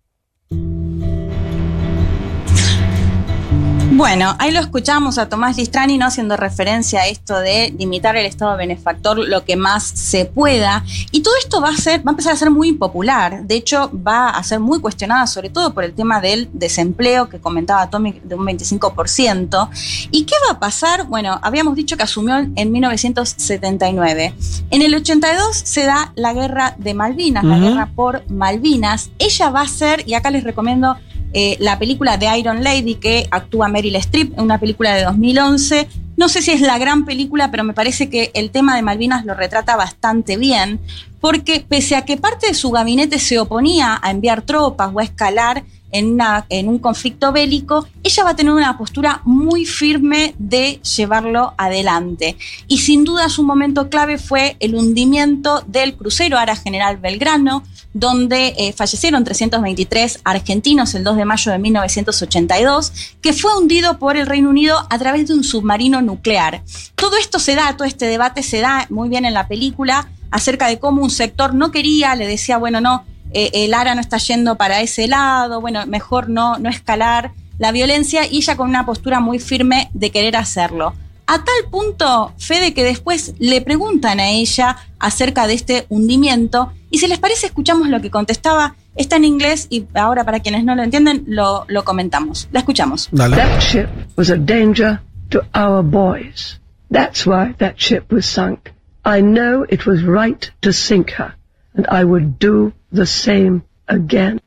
Bueno, 3.93 4.37
ahí 4.39 4.53
lo 4.53 4.61
escuchamos 4.61 5.19
a 5.19 5.29
Tomás 5.29 5.57
Listrani, 5.57 5.99
¿no? 5.99 6.07
Haciendo 6.07 6.37
referencia 6.37 7.01
a 7.01 7.09
esto 7.09 7.37
de 7.41 7.75
limitar 7.77 8.17
el 8.17 8.25
Estado 8.25 8.57
benefactor 8.57 9.19
lo 9.19 9.45
que 9.45 9.57
más 9.57 9.83
se 9.83 10.27
pueda. 10.27 10.85
Y 11.11 11.23
todo 11.23 11.35
esto 11.43 11.61
va 11.61 11.71
a 11.71 11.77
ser, 11.77 11.99
va 12.07 12.11
a 12.11 12.13
empezar 12.13 12.33
a 12.35 12.37
ser 12.37 12.51
muy 12.51 12.69
impopular. 12.69 13.43
De 13.43 13.57
hecho, 13.57 13.91
va 13.93 14.29
a 14.29 14.43
ser 14.45 14.61
muy 14.61 14.79
cuestionada, 14.79 15.27
sobre 15.27 15.51
todo 15.51 15.75
por 15.75 15.83
el 15.83 15.93
tema 15.93 16.21
del 16.21 16.49
desempleo 16.53 17.29
que 17.29 17.41
comentaba 17.41 17.91
Tommy 17.91 18.21
de 18.23 18.37
un 18.37 18.47
25%. 18.47 19.69
¿Y 20.13 20.23
qué 20.23 20.37
va 20.49 20.55
a 20.55 20.61
pasar? 20.61 21.09
Bueno, 21.09 21.41
habíamos 21.43 21.75
dicho 21.75 21.97
que 21.97 22.05
asumió 22.05 22.37
en 22.39 22.71
1979. 22.73 24.35
En 24.71 24.83
el 24.83 24.95
82 24.95 25.63
se 25.65 25.85
da 25.85 26.13
la 26.15 26.33
guerra 26.33 26.77
de 26.79 26.95
Malvinas, 26.95 27.43
la 27.43 27.59
guerra 27.59 27.91
por 27.97 28.23
Malvinas. 28.31 29.11
Ella 29.19 29.51
va 29.51 29.63
a 29.63 29.69
ser, 29.69 30.05
y 30.07 30.15
acá 30.15 30.31
les 30.31 30.45
recomiendo 30.45 30.97
eh, 31.33 31.57
la 31.61 31.79
película 31.79 32.17
de 32.17 32.39
Iron 32.39 32.65
Lady 32.65 32.97
que 32.97 33.27
actúa 33.31 33.69
Meryl 33.69 33.97
Streep, 33.97 34.39
una 34.39 34.59
película 34.59 34.95
de 34.95 35.05
2011. 35.05 35.89
No 36.17 36.29
sé 36.29 36.43
si 36.43 36.51
es 36.51 36.61
la 36.61 36.79
gran 36.79 37.05
película, 37.05 37.51
pero 37.51 37.65
me 37.65 37.73
parece 37.73 38.11
que 38.11 38.31
el 38.35 38.51
tema 38.51 38.77
de 38.77 38.83
Malvinas 38.83 39.25
lo 39.25 39.35
retrata 39.35 39.77
bastante 39.77 40.37
bien, 40.37 40.81
porque 41.21 41.65
pese 41.67 41.97
a 41.97 42.05
que 42.05 42.17
parte 42.17 42.49
de 42.49 42.55
su 42.55 42.71
gabinete 42.71 43.19
se 43.19 43.39
oponía 43.39 43.99
a 44.03 44.11
enviar 44.11 44.43
tropas 44.43 44.91
o 44.93 45.01
a 45.01 45.05
escalar 45.05 45.65
en, 45.93 46.69
un 46.69 46.79
conflicto 46.79 47.33
bélico, 47.33 47.87
ella 48.03 48.25
va 48.25 48.31
a 48.31 48.37
tener 48.37 48.53
una 48.53 48.79
postura 48.79 49.23
muy 49.25 49.67
firme 49.67 50.35
de 50.39 50.81
llevarlo 50.97 51.55
adelante. 51.59 52.37
Y 52.69 52.79
sin 52.79 53.05
duda 53.05 53.29
su 53.29 53.43
momento 53.43 53.89
clave 53.89 54.19
fue 54.19 54.57
el 54.61 54.75
hundimiento 54.75 55.63
del 55.67 55.97
crucero 55.97 56.39
Ara 56.39 56.57
General 56.57 56.97
Belgrano, 56.97 57.65
donde 57.93 58.55
eh, 58.57 58.73
fallecieron 58.73 59.25
323 59.25 60.21
argentinos 60.23 60.95
el 60.95 61.03
2 61.03 61.17
de 61.17 61.25
mayo 61.25 61.51
de 61.51 61.59
1982, 61.59 62.93
que 63.21 63.33
fue 63.33 63.59
hundido 63.59 63.99
por 63.99 64.17
el 64.17 64.27
Reino 64.27 64.49
Unido 64.49 64.87
a 64.91 64.99
través 64.99 65.27
de 65.27 65.35
un 65.35 65.43
submarino 65.43 66.01
nuclear. 66.01 66.63
Todo 66.95 67.17
esto 67.17 67.41
se 67.41 67.57
da, 67.57 67.77
todo 67.77 67.89
este 67.89 68.07
debate 68.07 68.45
se 68.45 68.61
da 68.61 68.87
muy 68.91 69.09
bien 69.09 69.25
en 69.25 69.35
la 69.35 69.49
película 69.49 70.09
acerca 70.31 70.69
de 70.69 70.79
cómo 70.79 71.03
un 71.03 71.11
sector 71.11 71.55
no 71.55 71.71
quería, 71.71 72.15
le 72.15 72.27
decía, 72.27 72.59
bueno, 72.59 72.81
no, 72.81 73.05
eh, 73.33 73.51
el 73.53 73.75
ARA 73.75 73.95
no 73.95 74.01
está 74.01 74.19
yendo 74.19 74.57
para 74.57 74.81
ese 74.81 75.07
lado, 75.09 75.61
bueno, 75.61 75.87
mejor 75.87 76.29
no, 76.29 76.59
no 76.59 76.69
escalar 76.69 77.33
la 77.59 77.73
violencia 77.73 78.27
y 78.27 78.39
ella 78.39 78.57
con 78.57 78.69
una 78.69 78.87
postura 78.87 79.21
muy 79.21 79.39
firme 79.39 79.91
de 79.93 80.11
querer 80.11 80.37
hacerlo. 80.37 80.95
A 81.27 81.45
tal 81.45 81.71
punto, 81.71 82.33
Fede, 82.39 82.75
que 82.75 82.83
después 82.83 83.35
le 83.39 83.61
preguntan 83.61 84.19
a 84.19 84.31
ella 84.31 84.79
acerca 84.99 85.47
de 85.47 85.55
este 85.55 85.87
hundimiento 85.89 86.73
y 86.91 86.99
si 86.99 87.07
les 87.07 87.21
parece 87.21 87.47
escuchamos 87.47 87.89
lo 87.89 88.01
que 88.01 88.11
contestaba. 88.11 88.75
Está 88.97 89.15
en 89.15 89.25
inglés 89.25 89.69
y 89.71 89.87
ahora 89.95 90.25
para 90.25 90.41
quienes 90.41 90.65
no 90.65 90.75
lo 90.75 90.83
entienden 90.83 91.23
lo, 91.29 91.67
lo 91.69 91.85
comentamos. 91.85 92.49
La 92.51 92.59
escuchamos. 92.59 93.09
Dale. 93.13 93.37
That 93.37 93.61
ship 93.61 93.89
was 94.17 94.31
a 94.31 94.37
danger 94.37 95.01
to 95.29 95.43
our 95.55 95.85
boys. 95.85 96.59
That's 96.91 97.25
why 97.25 97.55
that 97.59 97.75
ship 97.77 98.11
was 98.11 98.27
sunk. 98.27 98.73
I 99.11 99.23
know 99.23 99.67
it 99.69 99.87
was 99.87 100.05
right 100.05 100.49
to 100.63 100.73
sink 100.73 101.11
her, 101.19 101.35
and 101.75 101.85
I 101.89 102.05
would 102.05 102.39
do 102.39 102.73
the 102.93 103.07
same 103.07 103.65
again. 103.89 104.39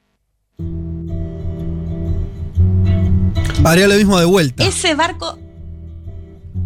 Haría 3.65 3.89
lo 3.89 3.95
mismo 3.95 4.17
de 4.19 4.25
vuelta. 4.25 4.63
Ese 4.63 4.95
barco. 4.95 5.37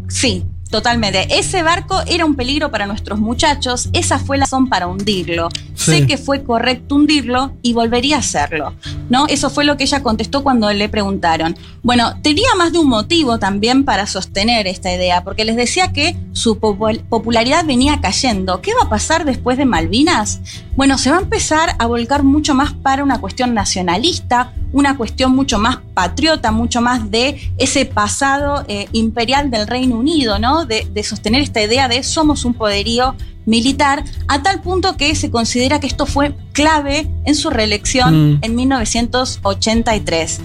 Sí, 0.10 0.46
totalmente. 0.70 1.28
Ese 1.38 1.64
barco 1.64 2.02
era 2.08 2.26
un 2.26 2.36
peligro 2.36 2.72
para 2.72 2.86
nuestros 2.86 3.20
muchachos. 3.20 3.90
Esa 3.94 4.20
fue 4.20 4.38
la 4.38 4.46
razón 4.46 4.68
para 4.68 4.88
hundirlo. 4.88 5.50
Sí. 5.76 5.92
Sé 5.92 6.08
que 6.08 6.18
fue 6.18 6.44
correcto 6.44 6.96
hundirlo 6.96 7.54
y 7.62 7.74
volvería 7.74 8.18
a 8.18 8.20
hacerlo. 8.20 8.74
¿No? 9.10 9.28
Eso 9.28 9.50
fue 9.50 9.64
lo 9.66 9.78
que 9.78 9.84
ella 9.86 10.04
contestó 10.04 10.44
cuando 10.44 10.72
le 10.74 10.90
preguntaron. 10.90 11.56
Bueno, 11.84 12.20
tenía 12.22 12.50
más 12.58 12.74
de 12.74 12.80
un 12.80 12.88
motivo 12.90 13.40
también 13.40 13.86
para 13.86 14.08
sostener 14.08 14.68
esta 14.68 14.94
idea, 14.94 15.24
porque 15.24 15.46
les 15.46 15.56
decía 15.56 15.94
que 15.94 16.18
su 16.34 16.60
popul- 16.60 17.02
popularidad 17.08 17.66
venía 17.66 18.02
cayendo. 18.02 18.62
¿Qué 18.62 18.72
va 18.74 18.88
a 18.88 18.90
pasar 18.90 19.24
después 19.26 19.58
de 19.58 19.66
Malvinas? 19.66 20.42
Bueno, 20.78 20.98
se 20.98 21.10
va 21.10 21.18
a 21.18 21.22
empezar 21.22 21.76
a 21.78 21.88
volcar 21.88 22.24
mucho 22.24 22.54
más 22.54 22.72
para 22.72 23.04
una 23.04 23.20
cuestión 23.20 23.54
nacionalista, 23.54 24.54
una 24.72 24.96
cuestión 24.96 25.36
mucho 25.36 25.58
más 25.58 25.80
patriota, 25.94 26.52
mucho 26.52 26.82
más 26.82 27.10
de 27.12 27.52
ese 27.58 27.86
pasado 27.86 28.64
eh, 28.68 28.88
imperial 28.92 29.50
del 29.50 29.68
Reino 29.68 29.98
Unido, 29.98 30.38
¿no? 30.40 30.66
De, 30.66 30.88
de 30.94 31.04
sostener 31.04 31.42
esta 31.42 31.62
idea 31.64 31.88
de 31.88 32.04
somos 32.04 32.46
un 32.46 32.54
poderío 32.54 33.16
militar, 33.48 34.04
a 34.28 34.44
tal 34.44 34.62
punto 34.62 34.98
que 34.98 35.16
se 35.16 35.32
considera 35.32 35.80
que 35.80 35.88
esto 35.88 36.06
fue 36.06 36.36
clave 36.52 37.10
en 37.26 37.34
su 37.34 37.50
reelección 37.50 38.34
Mm. 38.34 38.40
en 38.42 38.56
1983. 38.56 40.42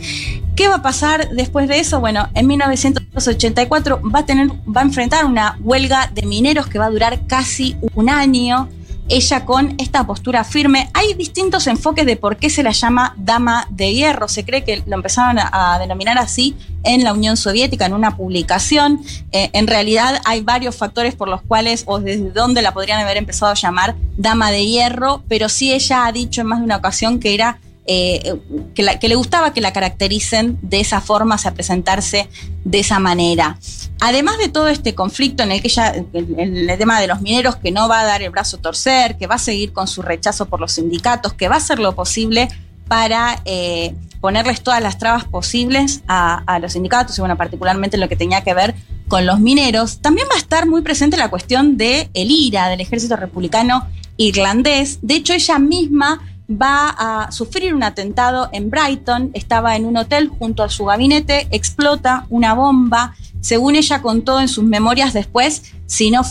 ¿Qué 0.55 0.69
va 0.69 0.77
a 0.77 0.83
pasar 0.83 1.31
después 1.31 1.69
de 1.69 1.81
eso? 1.81 2.01
Bueno, 2.01 2.29
en 2.35 2.47
1984 2.47 4.01
va 4.03 4.21
a, 4.21 4.27
tener, 4.27 4.51
va 4.51 4.83
a 4.83 4.85
enfrentar 4.85 5.25
una 5.25 5.59
huelga 5.61 6.11
de 6.15 6.23
mineros 6.23 6.67
que 6.69 6.79
va 6.79 6.87
a 6.87 6.91
durar 6.91 7.27
casi 7.27 7.77
un 7.95 8.09
año. 8.09 8.69
Ella 9.15 9.45
con 9.45 9.75
esta 9.77 10.07
postura 10.07 10.43
firme. 10.43 10.89
Hay 10.95 11.13
distintos 11.13 11.67
enfoques 11.67 12.07
de 12.07 12.17
por 12.17 12.39
qué 12.39 12.49
se 12.49 12.63
la 12.63 12.71
llama 12.71 13.15
Dama 13.19 13.67
de 13.69 13.93
Hierro. 13.93 14.27
Se 14.27 14.43
cree 14.43 14.65
que 14.65 14.83
lo 14.87 14.95
empezaron 14.95 15.39
a, 15.39 15.79
denominar 15.79 16.17
así 16.17 16.57
en 16.83 17.05
la 17.05 17.13
Unión 17.13 17.37
Soviética, 17.37 17.85
en 17.85 17.93
una 17.93 18.17
publicación. 18.17 19.03
Eh, 19.33 19.51
en 19.53 19.67
realidad 19.67 20.19
hay 20.25 20.41
varios 20.41 20.77
factores 20.77 21.15
por 21.15 21.29
los 21.29 21.43
cuales 21.43 21.83
o 21.85 22.01
desde 22.01 22.31
dónde 22.31 22.63
la 22.63 22.73
podrían 22.73 23.01
haber 23.01 23.19
empezado 23.19 23.53
a 23.53 23.55
llamar 23.55 23.97
Dama 24.17 24.51
de 24.51 24.65
Hierro, 24.65 25.23
pero 25.29 25.51
sí 25.51 25.75
ella 25.75 26.07
ha 26.07 26.13
dicho 26.13 26.41
en 26.41 26.47
más 26.47 26.61
de 26.61 26.65
una 26.65 26.77
ocasión 26.77 27.21
que 27.21 27.35
era 27.35 27.59
eh, 27.87 28.37
que, 28.75 29.09
le 29.09 29.15
gustaba 29.17 29.53
que 29.53 29.61
la 29.61 29.73
caractericen 29.73 30.59
de 30.63 30.81
esa 30.81 31.01
forma, 31.01 31.35
o 31.35 31.39
sea, 31.39 31.53
presentarse 31.53 32.29
de 32.65 32.79
esa 32.79 33.01
manera. 33.01 33.59
Además 34.01 34.39
de 34.39 34.49
todo 34.49 34.69
este 34.69 34.95
conflicto 34.95 35.43
en 35.43 35.53
el 35.53 35.61
que 35.61 35.69
ella, 35.69 35.95
en 35.95 36.39
en 36.39 36.71
el 36.71 36.79
tema 36.79 37.01
de 37.01 37.09
los 37.09 37.21
mineros, 37.21 37.57
que 37.57 37.73
no 37.73 37.89
va 37.89 38.01
a 38.01 38.05
dar 38.05 38.23
el 38.23 38.31
brazo 38.31 38.59
a 38.59 38.61
torcer, 38.61 39.19
que 39.19 39.27
va 39.27 39.35
a 39.35 39.39
seguir 39.39 39.73
con 39.73 39.89
su 39.89 40.03
rechazo 40.03 40.47
por 40.47 40.61
los 40.61 40.73
sindicatos, 40.73 41.33
que 41.33 41.49
va 41.49 41.57
a 41.57 41.59
hacer 41.59 41.81
lo 41.81 41.95
posible 41.95 42.49
para 42.87 43.41
eh, 43.45 43.95
ponerles 44.21 44.63
todas 44.63 44.81
las 44.81 44.99
trabas 44.99 45.25
posibles 45.25 46.03
a, 46.07 46.43
a 46.47 46.59
los 46.61 46.75
sindicatos, 46.75 47.19
y 47.19 47.21
bueno, 47.21 47.37
particularmente 47.37 47.97
lo 47.97 48.09
que 48.09 48.17
tenía 48.17 48.43
que 48.43 48.55
ver 48.55 48.75
con 49.09 49.27
los 49.27 49.41
mineros. 49.41 49.99
También 49.99 50.29
va 50.31 50.37
a 50.37 50.39
estar 50.39 50.67
muy 50.67 50.83
presente 50.83 51.17
la 51.17 51.31
cuestión 51.31 51.77
del 51.77 52.09
el 52.15 52.31
IRA, 52.31 52.69
del 52.69 52.81
ejército 52.81 53.17
republicano 53.17 53.89
irlandés. 54.17 54.99
De 55.03 55.17
hecho, 55.17 55.33
ella 55.33 55.59
misma 55.59 56.21
va 56.51 56.89
a 56.89 57.33
sufrir 57.33 57.75
un 57.75 57.83
atentado 57.83 58.49
en 58.53 58.71
Brighton, 58.71 59.31
estaba 59.35 59.77
en 59.77 59.85
un 59.85 59.97
hotel 59.97 60.29
junto 60.29 60.63
a 60.63 60.69
su 60.69 60.85
gabinete, 60.85 61.47
explota 61.51 62.27
una 62.31 62.55
bomba. 62.55 63.15
Según 63.41 63.75
ella 63.75 64.03
contó 64.03 64.41
en 64.41 64.49
sus 64.49 64.65
memorias 64.65 65.13
después, 65.13 65.63
si 65.87 66.11
no, 66.11 66.25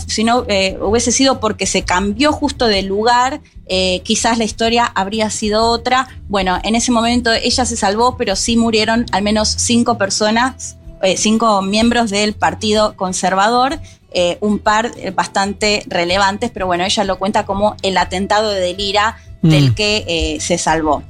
eh, 0.48 0.78
hubiese 0.80 1.12
sido 1.12 1.40
porque 1.40 1.66
se 1.66 1.82
cambió 1.82 2.32
justo 2.32 2.66
de 2.66 2.82
lugar, 2.82 3.40
eh, 3.66 4.00
quizás 4.02 4.38
la 4.38 4.44
historia 4.44 4.86
habría 4.86 5.30
sido 5.30 5.64
otra. 5.64 6.08
Bueno, 6.28 6.58
en 6.62 6.74
ese 6.74 6.90
momento 6.90 7.30
ella 7.32 7.64
se 7.64 7.76
salvó, 7.76 8.16
pero 8.16 8.34
sí 8.34 8.56
murieron 8.56 9.06
al 9.12 9.22
menos 9.22 9.48
cinco 9.48 9.98
personas, 9.98 10.78
eh, 11.02 11.16
cinco 11.16 11.62
miembros 11.62 12.10
del 12.10 12.34
Partido 12.34 12.96
Conservador, 12.96 13.78
un 14.40 14.58
par 14.58 14.92
bastante 15.14 15.84
relevantes, 15.86 16.50
pero 16.50 16.66
bueno, 16.66 16.84
ella 16.84 17.02
lo 17.04 17.18
cuenta 17.18 17.46
como 17.46 17.76
el 17.80 17.96
atentado 17.96 18.50
de 18.50 18.60
Delira 18.60 19.16
del 19.42 19.70
Mm. 19.70 19.74
que 19.74 20.04
eh, 20.06 20.38
se 20.40 20.58
salvó. 20.58 21.02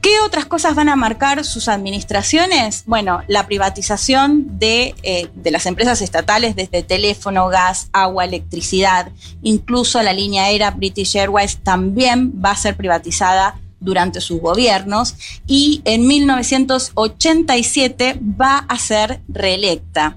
¿Qué 0.00 0.18
otras 0.26 0.46
cosas 0.46 0.74
van 0.74 0.88
a 0.88 0.96
marcar 0.96 1.44
sus 1.44 1.68
administraciones? 1.68 2.82
Bueno, 2.86 3.22
la 3.28 3.46
privatización 3.46 4.58
de, 4.58 4.96
eh, 5.04 5.28
de 5.32 5.50
las 5.52 5.64
empresas 5.66 6.02
estatales 6.02 6.56
desde 6.56 6.82
teléfono, 6.82 7.46
gas, 7.48 7.88
agua, 7.92 8.24
electricidad, 8.24 9.12
incluso 9.42 10.02
la 10.02 10.12
línea 10.12 10.46
aérea 10.46 10.72
British 10.72 11.16
Airways 11.16 11.58
también 11.58 12.32
va 12.44 12.50
a 12.50 12.56
ser 12.56 12.76
privatizada 12.76 13.60
durante 13.78 14.20
sus 14.20 14.40
gobiernos 14.40 15.14
y 15.46 15.82
en 15.84 16.04
1987 16.06 18.18
va 18.40 18.58
a 18.58 18.78
ser 18.78 19.20
reelecta 19.28 20.16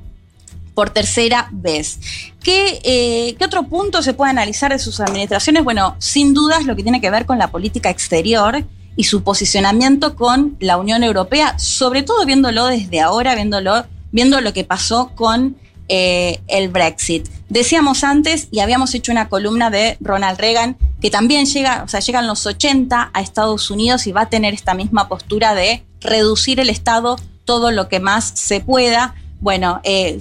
por 0.75 0.91
tercera 0.91 1.47
vez. 1.51 1.99
¿Qué, 2.43 2.79
eh, 2.83 3.35
¿Qué 3.39 3.45
otro 3.45 3.63
punto 3.63 4.03
se 4.03 4.13
puede 4.13 4.29
analizar 4.29 4.71
de 4.71 4.77
sus 4.77 4.99
administraciones? 4.99 5.63
Bueno, 5.63 5.95
sin 5.99 6.33
dudas 6.33 6.65
lo 6.65 6.75
que 6.75 6.83
tiene 6.83 7.01
que 7.01 7.09
ver 7.09 7.25
con 7.25 7.39
la 7.39 7.49
política 7.49 7.89
exterior 7.89 8.63
y 8.95 9.05
su 9.05 9.23
posicionamiento 9.23 10.15
con 10.15 10.57
la 10.59 10.77
Unión 10.77 11.03
Europea, 11.03 11.57
sobre 11.57 12.03
todo 12.03 12.25
viéndolo 12.25 12.67
desde 12.67 13.01
ahora, 13.01 13.35
viéndolo, 13.35 13.85
viendo 14.11 14.39
lo 14.41 14.53
que 14.53 14.63
pasó 14.63 15.11
con 15.15 15.57
eh, 15.87 16.39
el 16.47 16.69
Brexit. 16.69 17.27
Decíamos 17.49 18.03
antes, 18.03 18.47
y 18.51 18.59
habíamos 18.59 18.93
hecho 18.95 19.11
una 19.11 19.29
columna 19.29 19.69
de 19.69 19.97
Ronald 20.01 20.39
Reagan, 20.39 20.77
que 20.99 21.11
también 21.11 21.45
llega, 21.45 21.83
o 21.83 21.87
sea, 21.87 21.99
llegan 21.99 22.25
los 22.25 22.45
80 22.45 23.11
a 23.13 23.21
Estados 23.21 23.69
Unidos 23.69 24.07
y 24.07 24.11
va 24.11 24.21
a 24.21 24.29
tener 24.29 24.53
esta 24.53 24.73
misma 24.73 25.07
postura 25.07 25.53
de 25.53 25.83
reducir 26.01 26.59
el 26.59 26.69
Estado 26.69 27.17
todo 27.43 27.71
lo 27.71 27.87
que 27.87 27.99
más 27.99 28.31
se 28.33 28.61
pueda. 28.61 29.13
Bueno, 29.41 29.81
eh, 29.83 30.17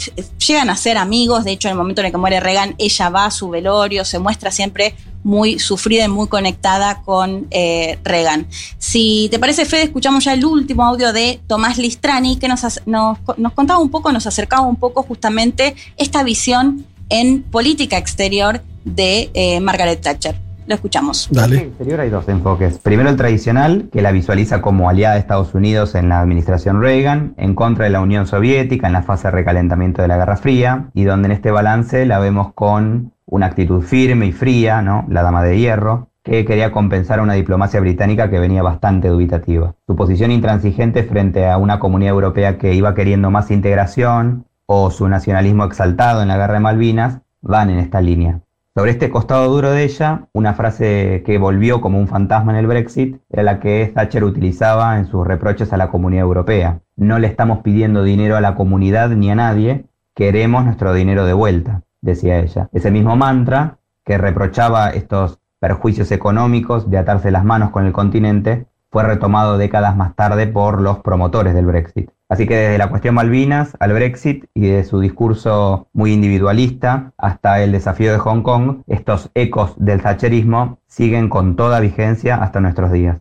llegan 0.46 0.70
a 0.70 0.76
ser 0.76 0.98
amigos, 0.98 1.44
de 1.44 1.52
hecho 1.52 1.68
en 1.68 1.72
el 1.72 1.78
momento 1.78 2.00
en 2.00 2.06
el 2.06 2.12
que 2.12 2.18
muere 2.18 2.40
Reagan, 2.40 2.74
ella 2.78 3.08
va 3.08 3.26
a 3.26 3.30
su 3.30 3.48
velorio, 3.48 4.04
se 4.04 4.18
muestra 4.18 4.50
siempre 4.50 4.94
muy 5.22 5.58
sufrida 5.58 6.04
y 6.04 6.08
muy 6.08 6.28
conectada 6.28 7.02
con 7.02 7.46
eh, 7.50 7.98
Reagan. 8.04 8.46
Si 8.78 9.28
te 9.30 9.38
parece, 9.38 9.64
Fede, 9.64 9.84
escuchamos 9.84 10.24
ya 10.24 10.34
el 10.34 10.44
último 10.44 10.84
audio 10.84 11.12
de 11.12 11.40
Tomás 11.46 11.78
Listrani, 11.78 12.36
que 12.36 12.48
nos, 12.48 12.62
nos, 12.86 13.18
nos 13.36 13.52
contaba 13.54 13.80
un 13.80 13.90
poco, 13.90 14.12
nos 14.12 14.26
acercaba 14.26 14.62
un 14.62 14.76
poco 14.76 15.02
justamente 15.02 15.74
esta 15.96 16.22
visión 16.22 16.84
en 17.08 17.42
política 17.42 17.96
exterior 17.96 18.62
de 18.84 19.30
eh, 19.34 19.60
Margaret 19.60 20.00
Thatcher. 20.00 20.43
Lo 20.66 20.74
escuchamos. 20.74 21.28
Dale. 21.30 21.56
En 21.56 21.62
el 21.62 21.68
exterior 21.68 22.00
hay 22.00 22.10
dos 22.10 22.28
enfoques. 22.28 22.78
Primero 22.78 23.10
el 23.10 23.16
tradicional, 23.16 23.88
que 23.92 24.02
la 24.02 24.12
visualiza 24.12 24.62
como 24.62 24.88
aliada 24.88 25.14
de 25.14 25.20
Estados 25.20 25.54
Unidos 25.54 25.94
en 25.94 26.08
la 26.08 26.20
administración 26.20 26.80
Reagan, 26.80 27.34
en 27.36 27.54
contra 27.54 27.84
de 27.84 27.90
la 27.90 28.00
Unión 28.00 28.26
Soviética 28.26 28.86
en 28.86 28.94
la 28.94 29.02
fase 29.02 29.28
de 29.28 29.32
recalentamiento 29.32 30.02
de 30.02 30.08
la 30.08 30.16
Guerra 30.16 30.36
Fría, 30.36 30.90
y 30.94 31.04
donde 31.04 31.26
en 31.26 31.32
este 31.32 31.50
balance 31.50 32.06
la 32.06 32.18
vemos 32.18 32.52
con 32.54 33.12
una 33.26 33.46
actitud 33.46 33.82
firme 33.82 34.26
y 34.26 34.32
fría, 34.32 34.82
¿no? 34.82 35.04
La 35.08 35.22
dama 35.22 35.42
de 35.42 35.58
hierro, 35.58 36.08
que 36.22 36.44
quería 36.44 36.72
compensar 36.72 37.18
a 37.18 37.22
una 37.22 37.34
diplomacia 37.34 37.80
británica 37.80 38.30
que 38.30 38.38
venía 38.38 38.62
bastante 38.62 39.08
dubitativa. 39.08 39.74
Su 39.86 39.94
posición 39.94 40.30
intransigente 40.30 41.02
frente 41.04 41.46
a 41.48 41.58
una 41.58 41.78
comunidad 41.78 42.14
europea 42.14 42.56
que 42.56 42.74
iba 42.74 42.94
queriendo 42.94 43.30
más 43.30 43.50
integración 43.50 44.46
o 44.66 44.90
su 44.90 45.06
nacionalismo 45.08 45.64
exaltado 45.64 46.22
en 46.22 46.28
la 46.28 46.38
guerra 46.38 46.54
de 46.54 46.60
Malvinas 46.60 47.20
van 47.42 47.68
en 47.68 47.78
esta 47.78 48.00
línea. 48.00 48.40
Sobre 48.76 48.90
este 48.90 49.08
costado 49.08 49.48
duro 49.52 49.70
de 49.70 49.84
ella, 49.84 50.26
una 50.32 50.54
frase 50.54 51.22
que 51.24 51.38
volvió 51.38 51.80
como 51.80 52.00
un 52.00 52.08
fantasma 52.08 52.50
en 52.50 52.58
el 52.58 52.66
Brexit 52.66 53.20
era 53.30 53.44
la 53.44 53.60
que 53.60 53.92
Thatcher 53.94 54.24
utilizaba 54.24 54.98
en 54.98 55.06
sus 55.06 55.24
reproches 55.24 55.72
a 55.72 55.76
la 55.76 55.90
comunidad 55.90 56.24
europea. 56.24 56.80
No 56.96 57.20
le 57.20 57.28
estamos 57.28 57.60
pidiendo 57.60 58.02
dinero 58.02 58.36
a 58.36 58.40
la 58.40 58.56
comunidad 58.56 59.10
ni 59.10 59.30
a 59.30 59.36
nadie, 59.36 59.84
queremos 60.12 60.64
nuestro 60.64 60.92
dinero 60.92 61.24
de 61.24 61.34
vuelta, 61.34 61.82
decía 62.00 62.40
ella. 62.40 62.68
Ese 62.72 62.90
mismo 62.90 63.14
mantra 63.14 63.78
que 64.04 64.18
reprochaba 64.18 64.90
estos 64.90 65.38
perjuicios 65.60 66.10
económicos 66.10 66.90
de 66.90 66.98
atarse 66.98 67.30
las 67.30 67.44
manos 67.44 67.70
con 67.70 67.86
el 67.86 67.92
continente 67.92 68.66
fue 68.90 69.04
retomado 69.04 69.56
décadas 69.56 69.96
más 69.96 70.16
tarde 70.16 70.48
por 70.48 70.80
los 70.80 70.98
promotores 70.98 71.54
del 71.54 71.66
Brexit. 71.66 72.10
Así 72.34 72.48
que 72.48 72.56
desde 72.56 72.78
la 72.78 72.88
cuestión 72.88 73.14
Malvinas 73.14 73.76
al 73.78 73.92
Brexit 73.92 74.46
y 74.54 74.62
de 74.62 74.82
su 74.82 74.98
discurso 74.98 75.86
muy 75.92 76.12
individualista 76.12 77.12
hasta 77.16 77.62
el 77.62 77.70
desafío 77.70 78.10
de 78.10 78.18
Hong 78.18 78.42
Kong, 78.42 78.82
estos 78.88 79.30
ecos 79.36 79.74
del 79.76 80.02
thatcherismo 80.02 80.80
siguen 80.88 81.28
con 81.28 81.54
toda 81.54 81.78
vigencia 81.78 82.34
hasta 82.34 82.58
nuestros 82.58 82.90
días. 82.90 83.18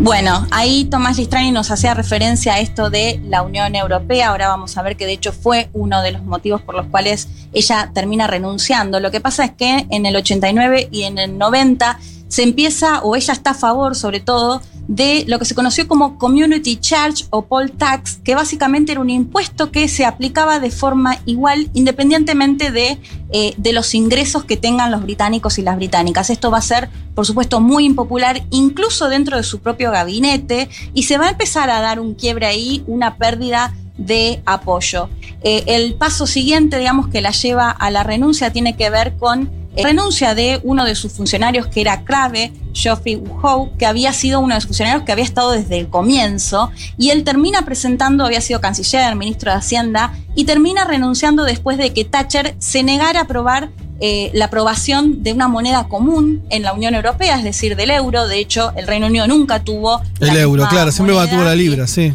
Bueno, 0.00 0.46
ahí 0.52 0.86
Tomás 0.86 1.18
Listrani 1.18 1.50
nos 1.50 1.70
hacía 1.70 1.92
referencia 1.92 2.54
a 2.54 2.60
esto 2.60 2.88
de 2.88 3.20
la 3.26 3.42
Unión 3.42 3.74
Europea. 3.74 4.30
Ahora 4.30 4.48
vamos 4.48 4.78
a 4.78 4.82
ver 4.82 4.96
que 4.96 5.04
de 5.04 5.12
hecho 5.12 5.32
fue 5.32 5.68
uno 5.74 6.00
de 6.00 6.12
los 6.12 6.22
motivos 6.22 6.62
por 6.62 6.74
los 6.74 6.86
cuales 6.86 7.28
ella 7.52 7.90
termina 7.92 8.26
renunciando. 8.26 9.00
Lo 9.00 9.10
que 9.10 9.20
pasa 9.20 9.44
es 9.44 9.52
que 9.52 9.86
en 9.90 10.06
el 10.06 10.16
89 10.16 10.88
y 10.90 11.02
en 11.02 11.18
el 11.18 11.36
90 11.36 11.98
se 12.28 12.42
empieza, 12.42 13.00
o 13.02 13.16
ella 13.16 13.32
está 13.32 13.50
a 13.50 13.54
favor 13.54 13.94
sobre 13.94 14.20
todo, 14.20 14.60
de 14.88 15.24
lo 15.28 15.38
que 15.38 15.44
se 15.44 15.54
conoció 15.54 15.88
como 15.88 16.18
Community 16.18 16.76
Charge 16.76 17.24
o 17.30 17.46
Poll 17.46 17.72
Tax, 17.72 18.18
que 18.22 18.34
básicamente 18.34 18.92
era 18.92 19.00
un 19.00 19.10
impuesto 19.10 19.70
que 19.70 19.88
se 19.88 20.04
aplicaba 20.04 20.60
de 20.60 20.70
forma 20.70 21.18
igual 21.24 21.70
independientemente 21.72 22.70
de, 22.70 22.98
eh, 23.30 23.54
de, 23.56 23.72
los 23.72 23.94
ingresos 23.94 24.44
que 24.44 24.56
tengan 24.56 24.90
los 24.90 25.02
británicos 25.02 25.58
y 25.58 25.62
las 25.62 25.76
británicas. 25.76 26.28
Esto 26.28 26.50
va 26.50 26.58
a 26.58 26.62
ser, 26.62 26.90
por 27.14 27.24
supuesto, 27.24 27.60
muy 27.60 27.86
impopular 27.86 28.42
incluso 28.50 29.08
dentro 29.08 29.36
de 29.36 29.42
su 29.42 29.60
propio 29.60 29.90
gabinete 29.90 30.68
y 30.92 31.04
se 31.04 31.16
va 31.16 31.26
a 31.26 31.30
empezar 31.30 31.70
a 31.70 31.80
dar 31.80 31.98
un 31.98 32.14
quiebre 32.14 32.46
ahí, 32.46 32.84
una 32.86 33.16
pérdida 33.16 33.74
de 33.96 34.42
apoyo. 34.44 35.08
Eh, 35.42 35.64
el 35.66 35.94
paso 35.94 36.26
siguiente, 36.26 36.78
digamos, 36.78 37.08
que 37.08 37.22
la 37.22 37.30
lleva 37.30 37.70
a 37.70 37.90
la 37.90 38.02
renuncia 38.02 38.52
tiene 38.52 38.76
que 38.76 38.90
ver 38.90 39.16
con 39.16 39.50
renuncia 39.82 40.34
de 40.34 40.60
uno 40.62 40.84
de 40.84 40.94
sus 40.94 41.12
funcionarios 41.12 41.66
que 41.66 41.80
era 41.80 42.04
clave, 42.04 42.52
Geoffrey 42.72 43.22
Howe, 43.42 43.70
que 43.78 43.86
había 43.86 44.12
sido 44.12 44.40
uno 44.40 44.54
de 44.54 44.60
sus 44.60 44.68
funcionarios 44.68 45.04
que 45.04 45.12
había 45.12 45.24
estado 45.24 45.52
desde 45.52 45.78
el 45.78 45.88
comienzo, 45.88 46.70
y 46.98 47.10
él 47.10 47.24
termina 47.24 47.62
presentando, 47.62 48.24
había 48.24 48.40
sido 48.40 48.60
canciller, 48.60 49.14
ministro 49.16 49.50
de 49.50 49.58
Hacienda, 49.58 50.12
y 50.34 50.44
termina 50.44 50.84
renunciando 50.84 51.44
después 51.44 51.78
de 51.78 51.92
que 51.92 52.04
Thatcher 52.04 52.54
se 52.58 52.82
negara 52.82 53.20
a 53.20 53.22
aprobar 53.24 53.70
eh, 54.00 54.30
la 54.34 54.46
aprobación 54.46 55.22
de 55.22 55.32
una 55.32 55.46
moneda 55.48 55.86
común 55.88 56.44
en 56.50 56.62
la 56.62 56.72
Unión 56.72 56.94
Europea, 56.94 57.38
es 57.38 57.44
decir, 57.44 57.76
del 57.76 57.90
euro. 57.90 58.26
De 58.26 58.38
hecho, 58.38 58.72
el 58.76 58.86
Reino 58.86 59.06
Unido 59.06 59.26
nunca 59.28 59.62
tuvo... 59.62 60.02
El 60.20 60.36
euro, 60.36 60.66
claro, 60.68 60.90
siempre 60.90 61.14
mantuvo 61.14 61.44
la 61.44 61.54
libra, 61.54 61.86
sí. 61.86 62.14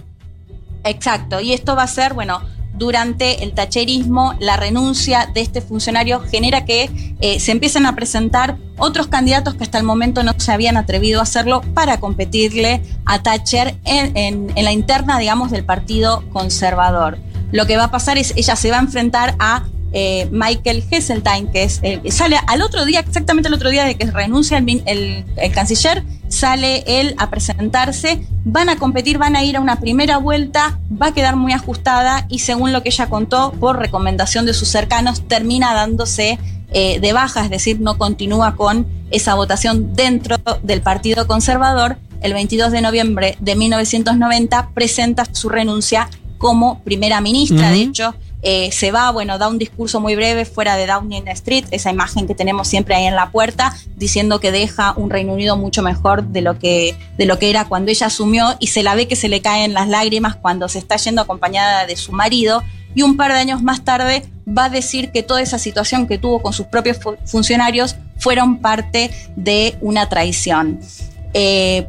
Exacto, 0.84 1.40
y 1.40 1.54
esto 1.54 1.76
va 1.76 1.84
a 1.84 1.88
ser, 1.88 2.14
bueno, 2.14 2.42
durante 2.80 3.44
el 3.44 3.54
tacherismo, 3.54 4.34
la 4.40 4.58
renuncia 4.58 5.30
de 5.32 5.42
este 5.42 5.62
funcionario 5.62 6.22
genera 6.22 6.66
que 6.66 6.90
eh, 7.20 7.40
se 7.40 7.52
empiecen 7.52 7.86
a 7.86 7.94
presentar 7.94 8.58
otros 8.78 9.08
candidatos 9.08 9.56
que 9.56 9.64
hasta 9.64 9.78
el 9.78 9.84
momento 9.84 10.24
no 10.24 10.34
se 10.38 10.52
habían 10.52 10.78
atrevido 10.78 11.20
a 11.20 11.24
hacerlo 11.24 11.62
para 11.74 12.00
competirle 12.00 12.82
a 13.06 13.22
Thatcher 13.22 13.76
en, 13.84 14.48
la 14.56 14.72
interna, 14.72 15.20
digamos, 15.20 15.52
del 15.52 15.66
Partido 15.66 16.24
Conservador. 16.32 17.20
Lo 17.52 17.68
que 17.68 17.78
va 17.78 17.86
a 17.86 17.92
pasar 17.92 18.18
es, 18.18 18.34
ella 18.38 18.56
se 18.56 18.72
va 18.72 18.78
a 18.78 18.82
enfrentar 18.82 19.36
a 19.40 19.66
eh, 19.92 20.30
Michael 20.32 20.84
Heseltine, 20.90 21.52
que 21.52 21.64
es, 21.64 21.80
eh, 21.84 22.00
sale 22.10 22.38
al 22.48 22.62
otro 22.62 22.86
día, 22.86 23.02
exactamente 23.02 23.50
el 23.50 23.56
otro 23.56 23.70
día 23.70 23.84
de 23.84 23.96
que 23.96 24.10
renuncia 24.10 24.58
el 24.58 25.26
canciller, 25.54 26.04
sale 26.40 26.84
él 26.88 27.16
a 27.18 27.30
presentarse, 27.30 28.26
van 28.46 28.70
a 28.70 28.78
competir, 28.78 29.18
van 29.18 29.36
a 29.36 29.44
ir 29.44 29.58
a 29.58 29.60
una 29.60 29.82
primera 29.82 30.18
vuelta, 30.18 30.80
va 30.90 31.08
a 31.08 31.14
quedar 31.14 31.36
muy 31.36 31.52
ajustada 31.52 32.26
y 32.30 32.40
según 32.40 32.72
lo 32.72 32.82
que 32.82 32.90
ella 32.90 33.10
contó, 33.10 33.52
por 33.60 33.78
recomendación 33.78 34.46
de 34.46 34.54
sus 34.54 34.70
cercanos, 34.70 35.28
termina 35.28 35.74
dándose 35.74 36.40
eh, 36.72 37.00
de 37.02 37.14
baja, 37.14 37.44
es 37.44 37.50
decir, 37.50 37.82
no 37.82 37.98
continúa 37.98 38.56
con 38.56 38.88
esa 39.12 39.36
votación 39.36 39.94
dentro 39.96 40.38
del 40.64 40.82
Partido 40.82 41.28
Conservador. 41.28 41.98
El 42.22 42.34
22 42.34 42.72
de 42.72 42.82
noviembre 42.82 43.38
de 43.42 43.56
1990 43.58 44.70
presenta 44.74 45.26
su 45.34 45.50
renuncia 45.50 46.10
como 46.38 46.80
primera 46.84 47.20
ministra. 47.20 47.70
De 47.70 47.82
hecho, 47.82 48.16
eh, 48.42 48.72
se 48.72 48.92
va, 48.92 49.12
bueno, 49.12 49.38
da 49.38 49.48
un 49.48 49.58
discurso 49.58 50.00
muy 50.00 50.16
breve 50.16 50.46
fuera 50.46 50.76
de 50.78 50.88
Downing 50.88 51.28
Street, 51.30 51.66
esa 51.72 51.92
imagen 51.92 52.28
que 52.28 52.36
tenemos 52.36 52.68
siempre 52.68 52.96
ahí 52.96 53.06
en 53.06 53.16
la 53.16 53.32
puerta, 53.32 53.76
diciendo 53.96 54.40
que 54.40 54.52
deja 54.52 54.94
un 54.96 55.10
Reino 55.10 55.34
Unido 55.34 55.58
mucho 55.58 55.82
mejor 55.82 56.24
de 56.24 56.42
lo 56.42 56.58
que, 56.58 56.96
de 57.18 57.26
lo 57.26 57.38
que 57.38 57.50
era 57.50 57.66
cuando 57.66 57.92
ella 57.92 58.08
asumió 58.08 58.56
y 58.60 58.68
se 58.68 58.84
la 58.84 58.96
ve 58.96 59.08
que 59.08 59.16
se 59.16 59.28
le 59.28 59.42
caen 59.42 59.74
las 59.74 59.90
lágrimas 59.90 60.36
cuando 60.36 60.70
se 60.70 60.80
está 60.80 60.96
yendo 60.96 61.22
acompañada 61.22 61.86
de 61.86 61.96
su 61.96 62.12
marido 62.14 62.64
y 62.96 63.02
un 63.02 63.18
par 63.18 63.34
de 63.34 63.40
años 63.40 63.62
más 63.62 63.84
tarde 63.84 64.26
va 64.48 64.66
a 64.66 64.70
decir 64.70 65.12
que 65.12 65.22
toda 65.22 65.42
esa 65.42 65.60
situación 65.60 66.08
que 66.08 66.18
tuvo 66.18 66.42
con 66.42 66.54
sus 66.54 66.66
propios 66.68 66.98
funcionarios 67.26 67.96
fueron 68.18 68.60
parte 68.60 69.12
de 69.36 69.78
una 69.82 70.10
traición. 70.10 70.80
Eh, 71.34 71.88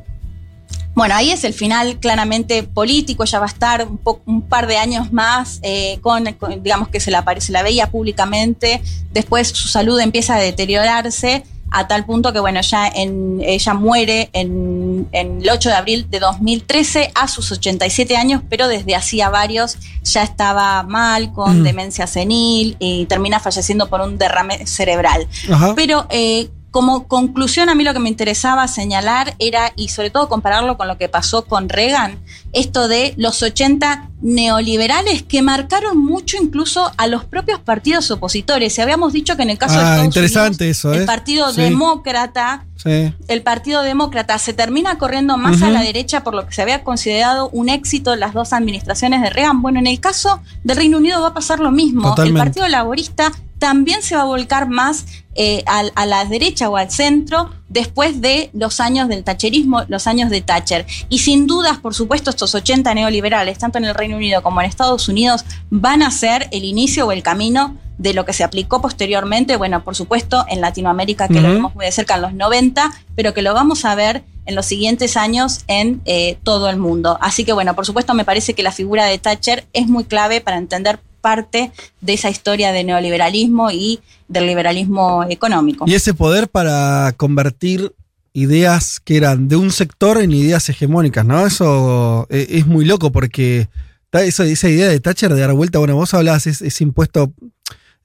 bueno, 0.94 1.14
ahí 1.14 1.30
es 1.30 1.44
el 1.44 1.54
final 1.54 1.98
claramente 1.98 2.62
político, 2.62 3.24
ya 3.24 3.38
va 3.38 3.46
a 3.46 3.48
estar 3.48 3.88
un, 4.26 4.42
par 4.42 4.66
de 4.66 4.76
años 4.76 5.12
más 5.12 5.60
eh, 5.62 5.98
con, 6.00 6.24
digamos 6.62 6.88
que 6.88 7.00
se 7.00 7.10
la, 7.10 7.24
se 7.38 7.52
la 7.52 7.62
veía 7.62 7.90
públicamente, 7.90 8.82
después 9.12 9.48
su 9.48 9.68
salud 9.68 9.98
empieza 10.00 10.36
a 10.36 10.40
deteriorarse 10.40 11.44
a 11.70 11.86
tal 11.86 12.04
punto 12.04 12.32
que, 12.32 12.40
bueno, 12.40 12.60
ya 12.60 12.88
en, 12.88 13.40
ella 13.42 13.74
muere 13.74 14.28
en, 14.32 15.08
el 15.12 15.48
8 15.48 15.68
de 15.68 15.74
abril 15.74 16.10
de 16.10 16.18
2013 16.18 17.12
a 17.14 17.28
sus 17.28 17.52
87 17.52 18.16
años, 18.16 18.42
pero 18.48 18.66
desde 18.66 18.96
hacía 18.96 19.30
varios 19.30 19.76
ya 20.02 20.22
estaba 20.22 20.82
mal, 20.82 21.32
con 21.32 21.60
mm. 21.60 21.62
demencia 21.62 22.06
senil 22.06 22.76
y 22.80 23.06
termina 23.06 23.38
falleciendo 23.38 23.88
por 23.88 24.00
un 24.00 24.18
derrame 24.18 24.66
cerebral. 24.66 25.28
Pero 25.76 26.06
eh, 26.10 26.50
como 26.70 27.08
conclusión, 27.08 27.68
a 27.68 27.74
mí 27.74 27.82
lo 27.84 27.92
que 27.92 27.98
me 27.98 28.08
interesaba 28.08 28.68
señalar 28.68 29.34
era, 29.38 29.72
y 29.76 29.88
sobre 29.88 30.10
todo 30.10 30.28
compararlo 30.28 30.76
con 30.76 30.86
lo 30.88 30.98
que 30.98 31.08
pasó 31.08 31.44
con 31.44 31.68
Reagan, 31.68 32.18
esto 32.52 32.88
de 32.88 33.14
los 33.16 33.42
80 33.42 34.10
neoliberales 34.22 35.22
que 35.22 35.40
marcaron 35.40 35.98
mucho 35.98 36.36
incluso 36.36 36.90
a 36.96 37.06
los 37.06 37.24
propios 37.24 37.60
partidos 37.60 38.10
opositores. 38.10 38.76
Y 38.76 38.80
habíamos 38.80 39.12
dicho 39.12 39.36
que 39.36 39.42
en 39.42 39.50
el 39.50 39.58
caso 39.58 39.74
de 39.74 39.80
ah, 39.80 39.84
Estados 39.84 40.06
interesante 40.06 40.68
eso, 40.68 40.92
el 40.92 41.02
¿eh? 41.02 41.06
Partido 41.06 41.52
Demócrata, 41.52 42.66
el 42.84 43.42
Partido 43.42 43.82
Demócrata 43.82 44.38
se 44.38 44.52
termina 44.52 44.98
corriendo 44.98 45.36
más 45.36 45.62
a 45.62 45.70
la 45.70 45.82
derecha 45.82 46.24
por 46.24 46.34
lo 46.34 46.46
que 46.46 46.52
se 46.52 46.62
había 46.62 46.82
considerado 46.82 47.50
un 47.50 47.68
éxito 47.68 48.14
en 48.14 48.20
las 48.20 48.32
dos 48.32 48.52
administraciones 48.52 49.22
de 49.22 49.30
Reagan. 49.30 49.62
Bueno, 49.62 49.78
en 49.78 49.86
el 49.86 50.00
caso 50.00 50.42
del 50.64 50.76
Reino 50.76 50.98
Unido 50.98 51.20
va 51.20 51.28
a 51.28 51.34
pasar 51.34 51.60
lo 51.60 51.70
mismo. 51.70 52.14
El 52.18 52.34
Partido 52.34 52.66
Laborista 52.68 53.32
también 53.58 54.02
se 54.02 54.16
va 54.16 54.22
a 54.22 54.24
volcar 54.24 54.68
más 54.68 55.06
eh, 55.34 55.62
a, 55.66 56.06
la 56.06 56.24
derecha 56.24 56.68
o 56.68 56.76
al 56.76 56.90
centro 56.90 57.50
después 57.70 58.20
de 58.20 58.50
los 58.52 58.80
años 58.80 59.08
del 59.08 59.24
tacherismo, 59.24 59.84
los 59.88 60.06
años 60.06 60.28
de 60.28 60.42
Thatcher. 60.42 60.86
Y 61.08 61.20
sin 61.20 61.46
dudas, 61.46 61.78
por 61.78 61.94
supuesto, 61.94 62.28
estos 62.28 62.54
80 62.54 62.92
neoliberales, 62.92 63.56
tanto 63.58 63.78
en 63.78 63.86
el 63.86 63.94
Reino 63.94 64.16
Unido 64.16 64.42
como 64.42 64.60
en 64.60 64.66
Estados 64.66 65.08
Unidos, 65.08 65.44
van 65.70 66.02
a 66.02 66.10
ser 66.10 66.48
el 66.50 66.64
inicio 66.64 67.06
o 67.06 67.12
el 67.12 67.22
camino 67.22 67.78
de 67.96 68.14
lo 68.14 68.24
que 68.24 68.32
se 68.32 68.44
aplicó 68.44 68.80
posteriormente, 68.80 69.56
bueno, 69.56 69.84
por 69.84 69.94
supuesto, 69.94 70.44
en 70.48 70.60
Latinoamérica, 70.60 71.28
que 71.28 71.40
lo 71.40 71.52
vimos 71.52 71.74
muy 71.74 71.84
de 71.84 71.92
cerca 71.92 72.16
en 72.16 72.22
los 72.22 72.32
90, 72.32 72.90
pero 73.14 73.34
que 73.34 73.42
lo 73.42 73.52
vamos 73.52 73.84
a 73.84 73.94
ver 73.94 74.24
en 74.46 74.54
los 74.54 74.64
siguientes 74.64 75.18
años 75.18 75.60
en 75.66 76.00
eh, 76.06 76.38
todo 76.42 76.70
el 76.70 76.78
mundo. 76.78 77.18
Así 77.20 77.44
que, 77.44 77.52
bueno, 77.52 77.74
por 77.74 77.84
supuesto, 77.84 78.14
me 78.14 78.24
parece 78.24 78.54
que 78.54 78.62
la 78.62 78.72
figura 78.72 79.04
de 79.04 79.18
Thatcher 79.18 79.66
es 79.74 79.86
muy 79.86 80.04
clave 80.04 80.40
para 80.40 80.56
entender 80.56 80.98
parte 81.20 81.72
de 82.00 82.12
esa 82.12 82.30
historia 82.30 82.72
de 82.72 82.84
neoliberalismo 82.84 83.70
y 83.70 84.00
del 84.28 84.46
liberalismo 84.46 85.24
económico. 85.28 85.84
Y 85.86 85.94
ese 85.94 86.14
poder 86.14 86.48
para 86.48 87.12
convertir 87.16 87.92
ideas 88.32 89.00
que 89.00 89.16
eran 89.16 89.48
de 89.48 89.56
un 89.56 89.70
sector 89.72 90.18
en 90.18 90.32
ideas 90.32 90.68
hegemónicas, 90.68 91.24
¿no? 91.26 91.46
Eso 91.46 92.26
eh, 92.30 92.46
es 92.50 92.66
muy 92.66 92.84
loco 92.84 93.10
porque 93.10 93.68
esa, 94.12 94.44
esa 94.44 94.68
idea 94.68 94.88
de 94.88 95.00
Thatcher 95.00 95.34
de 95.34 95.40
dar 95.40 95.52
vuelta, 95.52 95.78
bueno, 95.78 95.96
vos 95.96 96.14
hablabas 96.14 96.46
ese, 96.46 96.66
ese 96.66 96.84
impuesto 96.84 97.32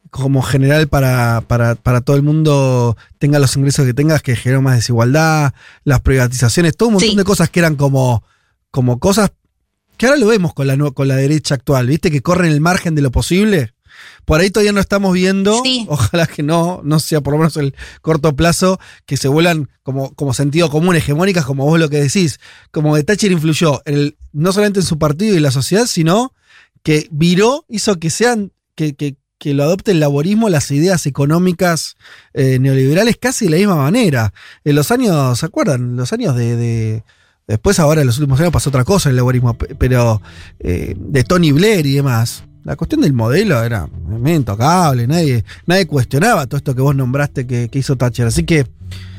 como 0.10 0.42
general 0.42 0.88
para, 0.88 1.42
para, 1.48 1.76
para, 1.76 2.02
todo 2.02 2.16
el 2.16 2.24
mundo 2.24 2.96
tenga 3.18 3.38
los 3.38 3.56
ingresos 3.58 3.86
que 3.86 3.94
tengas, 3.94 4.22
que 4.22 4.36
generó 4.36 4.62
más 4.62 4.76
desigualdad, 4.76 5.54
las 5.84 6.00
privatizaciones, 6.02 6.78
todo 6.78 6.90
un 6.90 6.94
montón 6.96 7.10
Sí. 7.10 7.16
de 7.18 7.24
cosas 7.24 7.50
que 7.50 7.60
eran 7.60 7.76
como, 7.76 8.24
como 8.72 9.00
cosas 9.00 9.32
que 9.98 10.06
ahora 10.06 10.18
lo 10.20 10.28
vemos 10.28 10.54
con 10.54 10.68
la, 10.68 10.78
con 10.92 11.08
la 11.08 11.16
derecha 11.16 11.56
actual, 11.56 11.88
¿viste? 11.88 12.12
Que 12.12 12.22
corren 12.22 12.52
el 12.52 12.62
margen 12.62 12.96
de 12.96 13.02
lo 13.02 13.12
posible. 13.12 13.74
Por 14.26 14.42
ahí 14.42 14.50
todavía 14.50 14.74
no 14.74 14.82
estamos 14.82 15.14
viendo, 15.14 15.62
Sí. 15.64 15.86
ojalá 15.90 16.28
que 16.28 16.44
no, 16.44 16.82
no 16.84 17.00
sea 17.00 17.22
por 17.22 17.34
lo 17.34 17.38
menos 17.40 17.56
el 17.58 17.74
corto 18.02 18.36
plazo, 18.36 18.80
que 19.06 19.16
se 19.18 19.28
vuelan 19.30 19.70
como, 19.84 20.14
como 20.16 20.34
sentido 20.34 20.70
común, 20.70 20.96
hegemónicas, 20.96 21.46
como 21.46 21.66
vos 21.66 21.80
lo 21.80 21.90
que 21.90 22.02
decís. 22.02 22.40
Como 22.72 22.96
que 22.96 23.04
Thatcher 23.04 23.32
influyó 23.32 23.82
en 23.86 23.94
el- 23.96 24.18
no 24.34 24.52
solamente 24.52 24.80
en 24.82 24.86
su 24.86 24.98
partido 25.00 25.36
y 25.36 25.40
la 25.40 25.52
sociedad, 25.52 25.86
sino 25.86 26.34
que 26.84 27.08
viró, 27.12 27.66
hizo 27.70 27.98
que 28.00 28.10
sean, 28.10 28.52
que, 28.76 28.96
que, 28.96 29.16
que 29.38 29.54
lo 29.54 29.64
adopte 29.64 29.92
el 29.92 30.00
laborismo, 30.02 30.50
las 30.50 30.70
ideas 30.72 31.06
económicas 31.06 31.96
eh, 32.34 32.58
neoliberales 32.60 33.16
casi 33.18 33.46
de 33.46 33.52
la 33.52 33.58
misma 33.58 33.76
manera. 33.76 34.34
En 34.66 34.76
los 34.76 34.92
años, 34.92 35.40
¿se 35.40 35.46
acuerdan? 35.46 35.96
Los 35.96 36.12
años 36.14 36.36
de, 36.36 36.56
de- 36.58 37.04
Después 37.48 37.80
ahora 37.80 38.02
en 38.02 38.08
los 38.08 38.18
últimos 38.18 38.40
años 38.40 38.52
pasó 38.52 38.70
otra 38.70 38.84
cosa 38.84 39.10
en 39.10 39.12
el 39.12 39.18
laborismo, 39.18 39.54
pe- 39.56 39.76
pero 39.76 40.22
eh, 40.60 40.96
de 40.98 41.24
Tony 41.24 41.52
Blair 41.52 41.86
y 41.86 41.96
demás. 41.96 42.44
La 42.64 42.76
cuestión 42.76 43.02
del 43.02 43.14
modelo 43.14 43.64
era 43.64 43.88
medio 44.08 44.38
intocable, 44.38 45.06
nadie, 45.06 45.44
nadie 45.68 45.86
cuestionaba 45.86 46.48
todo 46.48 46.58
esto 46.58 46.74
que 46.74 46.82
vos 46.82 46.96
nombraste 46.96 47.46
que, 47.46 47.70
que 47.70 47.78
hizo 47.80 47.96
Thatcher. 47.96 48.26
Así 48.26 48.44
que 48.44 48.66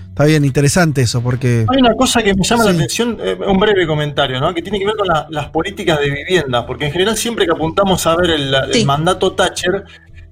está 0.09 0.25
bien, 0.25 0.45
interesante 0.45 1.03
eso, 1.03 1.23
porque... 1.23 1.65
Hay 1.69 1.79
una 1.79 1.95
cosa 1.95 2.21
que 2.25 2.35
me 2.35 2.43
llama 2.43 2.65
la 2.65 2.71
atención, 2.73 3.17
eh, 3.21 3.39
un 3.47 3.59
breve 3.61 3.87
comentario, 3.87 4.41
¿no? 4.41 4.53
que 4.53 4.63
tiene 4.63 4.81
que 4.81 4.87
ver 4.87 4.97
con 4.97 5.07
la- 5.07 5.29
las 5.31 5.51
políticas 5.51 6.01
de 6.01 6.11
vivienda, 6.11 6.67
porque 6.67 6.87
en 6.87 6.93
general 6.93 7.17
siempre 7.17 7.47
que 7.47 7.53
apuntamos 7.53 8.05
a 8.09 8.17
ver 8.17 8.31
el, 8.31 8.85
mandato 8.85 9.33
Thatcher, 9.35 9.85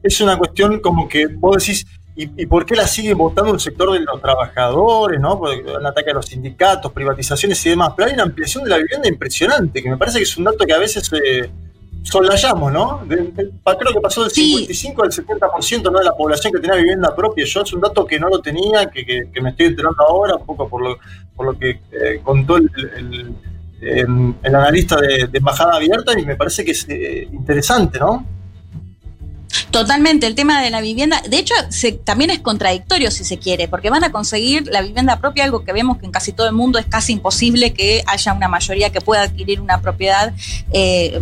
es 0.02 0.20
una 0.20 0.36
cuestión 0.36 0.80
como 0.80 1.06
que 1.08 1.28
vos 1.28 1.58
decís, 1.58 1.86
¿y, 2.16 2.42
y 2.42 2.46
por 2.46 2.64
qué 2.66 2.76
la 2.76 2.86
sigue 2.86 3.12
votando 3.14 3.52
el 3.52 3.60
sector 3.60 3.92
de 3.92 4.00
los 4.00 4.20
trabajadores, 4.22 5.18
¿no? 5.20 5.38
Porque 5.38 5.60
el 5.78 5.84
ataque 5.86 6.10
a 6.10 6.14
los 6.14 6.26
sindicatos, 6.26 6.92
privatizaciones 6.92 7.64
y 7.66 7.70
demás, 7.70 7.90
pero 7.96 8.08
hay 8.08 8.14
una 8.14 8.22
ampliación 8.24 8.64
de 8.64 8.70
la 8.70 8.76
vivienda 8.78 9.08
impresionante, 9.08 9.82
que 9.82 9.90
me 9.90 9.96
parece 9.96 10.18
que 10.18 10.24
es 10.24 10.36
un 10.36 10.44
dato 10.44 10.64
que 10.64 10.72
a 10.72 10.78
veces 10.78 11.10
eh, 11.12 11.50
soslayamos, 12.02 12.70
¿no? 12.72 13.00
De- 13.06 13.16
de- 13.16 13.50
creo 13.78 13.92
que 13.94 14.00
pasó 14.00 14.22
del 14.22 14.30
Sí. 14.30 14.50
55 14.66 15.02
al 15.02 15.10
70% 15.10 15.90
¿no? 15.90 15.98
de 15.98 16.04
la 16.04 16.12
población 16.14 16.52
que 16.52 16.60
tenía 16.60 16.76
vivienda 16.76 17.14
propia. 17.16 17.44
Yo 17.46 17.62
es 17.62 17.72
un 17.72 17.80
dato 17.80 18.04
que 18.06 18.20
no 18.20 18.28
lo 18.28 18.40
tenía, 18.40 18.86
que, 18.90 19.04
que- 19.06 19.22
que 19.32 19.40
me 19.40 19.50
estoy 19.50 19.66
enterando 19.66 20.02
ahora, 20.06 20.36
un 20.36 20.44
poco 20.46 20.68
por 20.68 20.82
lo, 20.82 20.98
por 21.34 21.46
lo 21.46 21.58
que 21.58 21.70
eh, 21.92 22.20
contó 22.22 22.58
el, 22.58 22.70
el- 22.96 23.34
em, 23.80 24.34
el 24.42 24.54
analista 24.54 24.96
de, 25.00 25.26
de 25.28 25.38
Embajada 25.38 25.76
Abierta 25.76 26.18
y 26.18 26.24
me 26.24 26.36
parece 26.36 26.64
que 26.64 26.70
es 26.72 26.86
eh, 26.88 27.28
interesante, 27.32 27.98
¿no? 27.98 28.24
Totalmente, 29.74 30.26
el 30.26 30.34
tema 30.34 30.62
de 30.62 30.70
la 30.70 30.80
vivienda, 30.80 31.20
de 31.28 31.36
hecho, 31.36 31.54
se- 31.68 31.92
también 31.92 32.30
es 32.30 32.38
contradictorio 32.38 33.10
si 33.10 33.24
se 33.24 33.38
quiere, 33.38 33.68
porque 33.68 33.90
van 33.90 34.04
a 34.04 34.10
conseguir 34.12 34.68
la 34.68 34.80
vivienda 34.80 35.18
propia, 35.20 35.44
algo 35.44 35.64
que 35.64 35.72
vemos 35.72 35.98
que 35.98 36.06
en 36.06 36.12
casi 36.12 36.32
todo 36.32 36.46
el 36.46 36.54
mundo 36.54 36.78
es 36.78 36.86
casi 36.86 37.12
imposible 37.12 37.74
que 37.74 38.02
haya 38.06 38.32
una 38.32 38.48
mayoría 38.48 38.90
que 38.90 39.00
pueda 39.00 39.22
adquirir 39.22 39.60
una 39.60 39.80
propiedad 39.80 40.32
eh, 40.72 41.20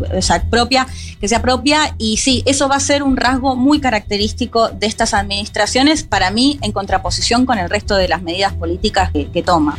propia, 0.51 0.87
que 1.21 1.29
sea 1.29 1.41
propia, 1.41 1.95
y 1.99 2.19
sí, 2.19 2.43
eso 2.47 2.69
va 2.69 2.77
a 2.77 2.81
ser 2.81 3.03
un 3.03 3.17
rasgo 3.17 3.57
muy 3.57 3.81
característico 3.81 4.69
de 4.69 4.87
estas 4.87 5.15
administraciones, 5.15 6.03
para 6.05 6.31
mí, 6.31 6.59
en 6.63 6.73
contraposición 6.73 7.47
con 7.47 7.59
el 7.59 7.71
resto 7.71 7.97
de 7.97 8.09
las 8.09 8.23
medidas 8.23 8.53
políticas 8.53 9.11
que, 9.13 9.31
que 9.31 9.43
toma. 9.43 9.79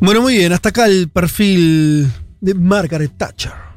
Bueno, 0.00 0.20
muy 0.22 0.36
bien, 0.36 0.52
hasta 0.52 0.70
acá 0.70 0.86
el 0.86 1.08
perfil 1.08 2.10
de 2.40 2.54
Margaret 2.54 3.12
Thatcher. 3.16 3.67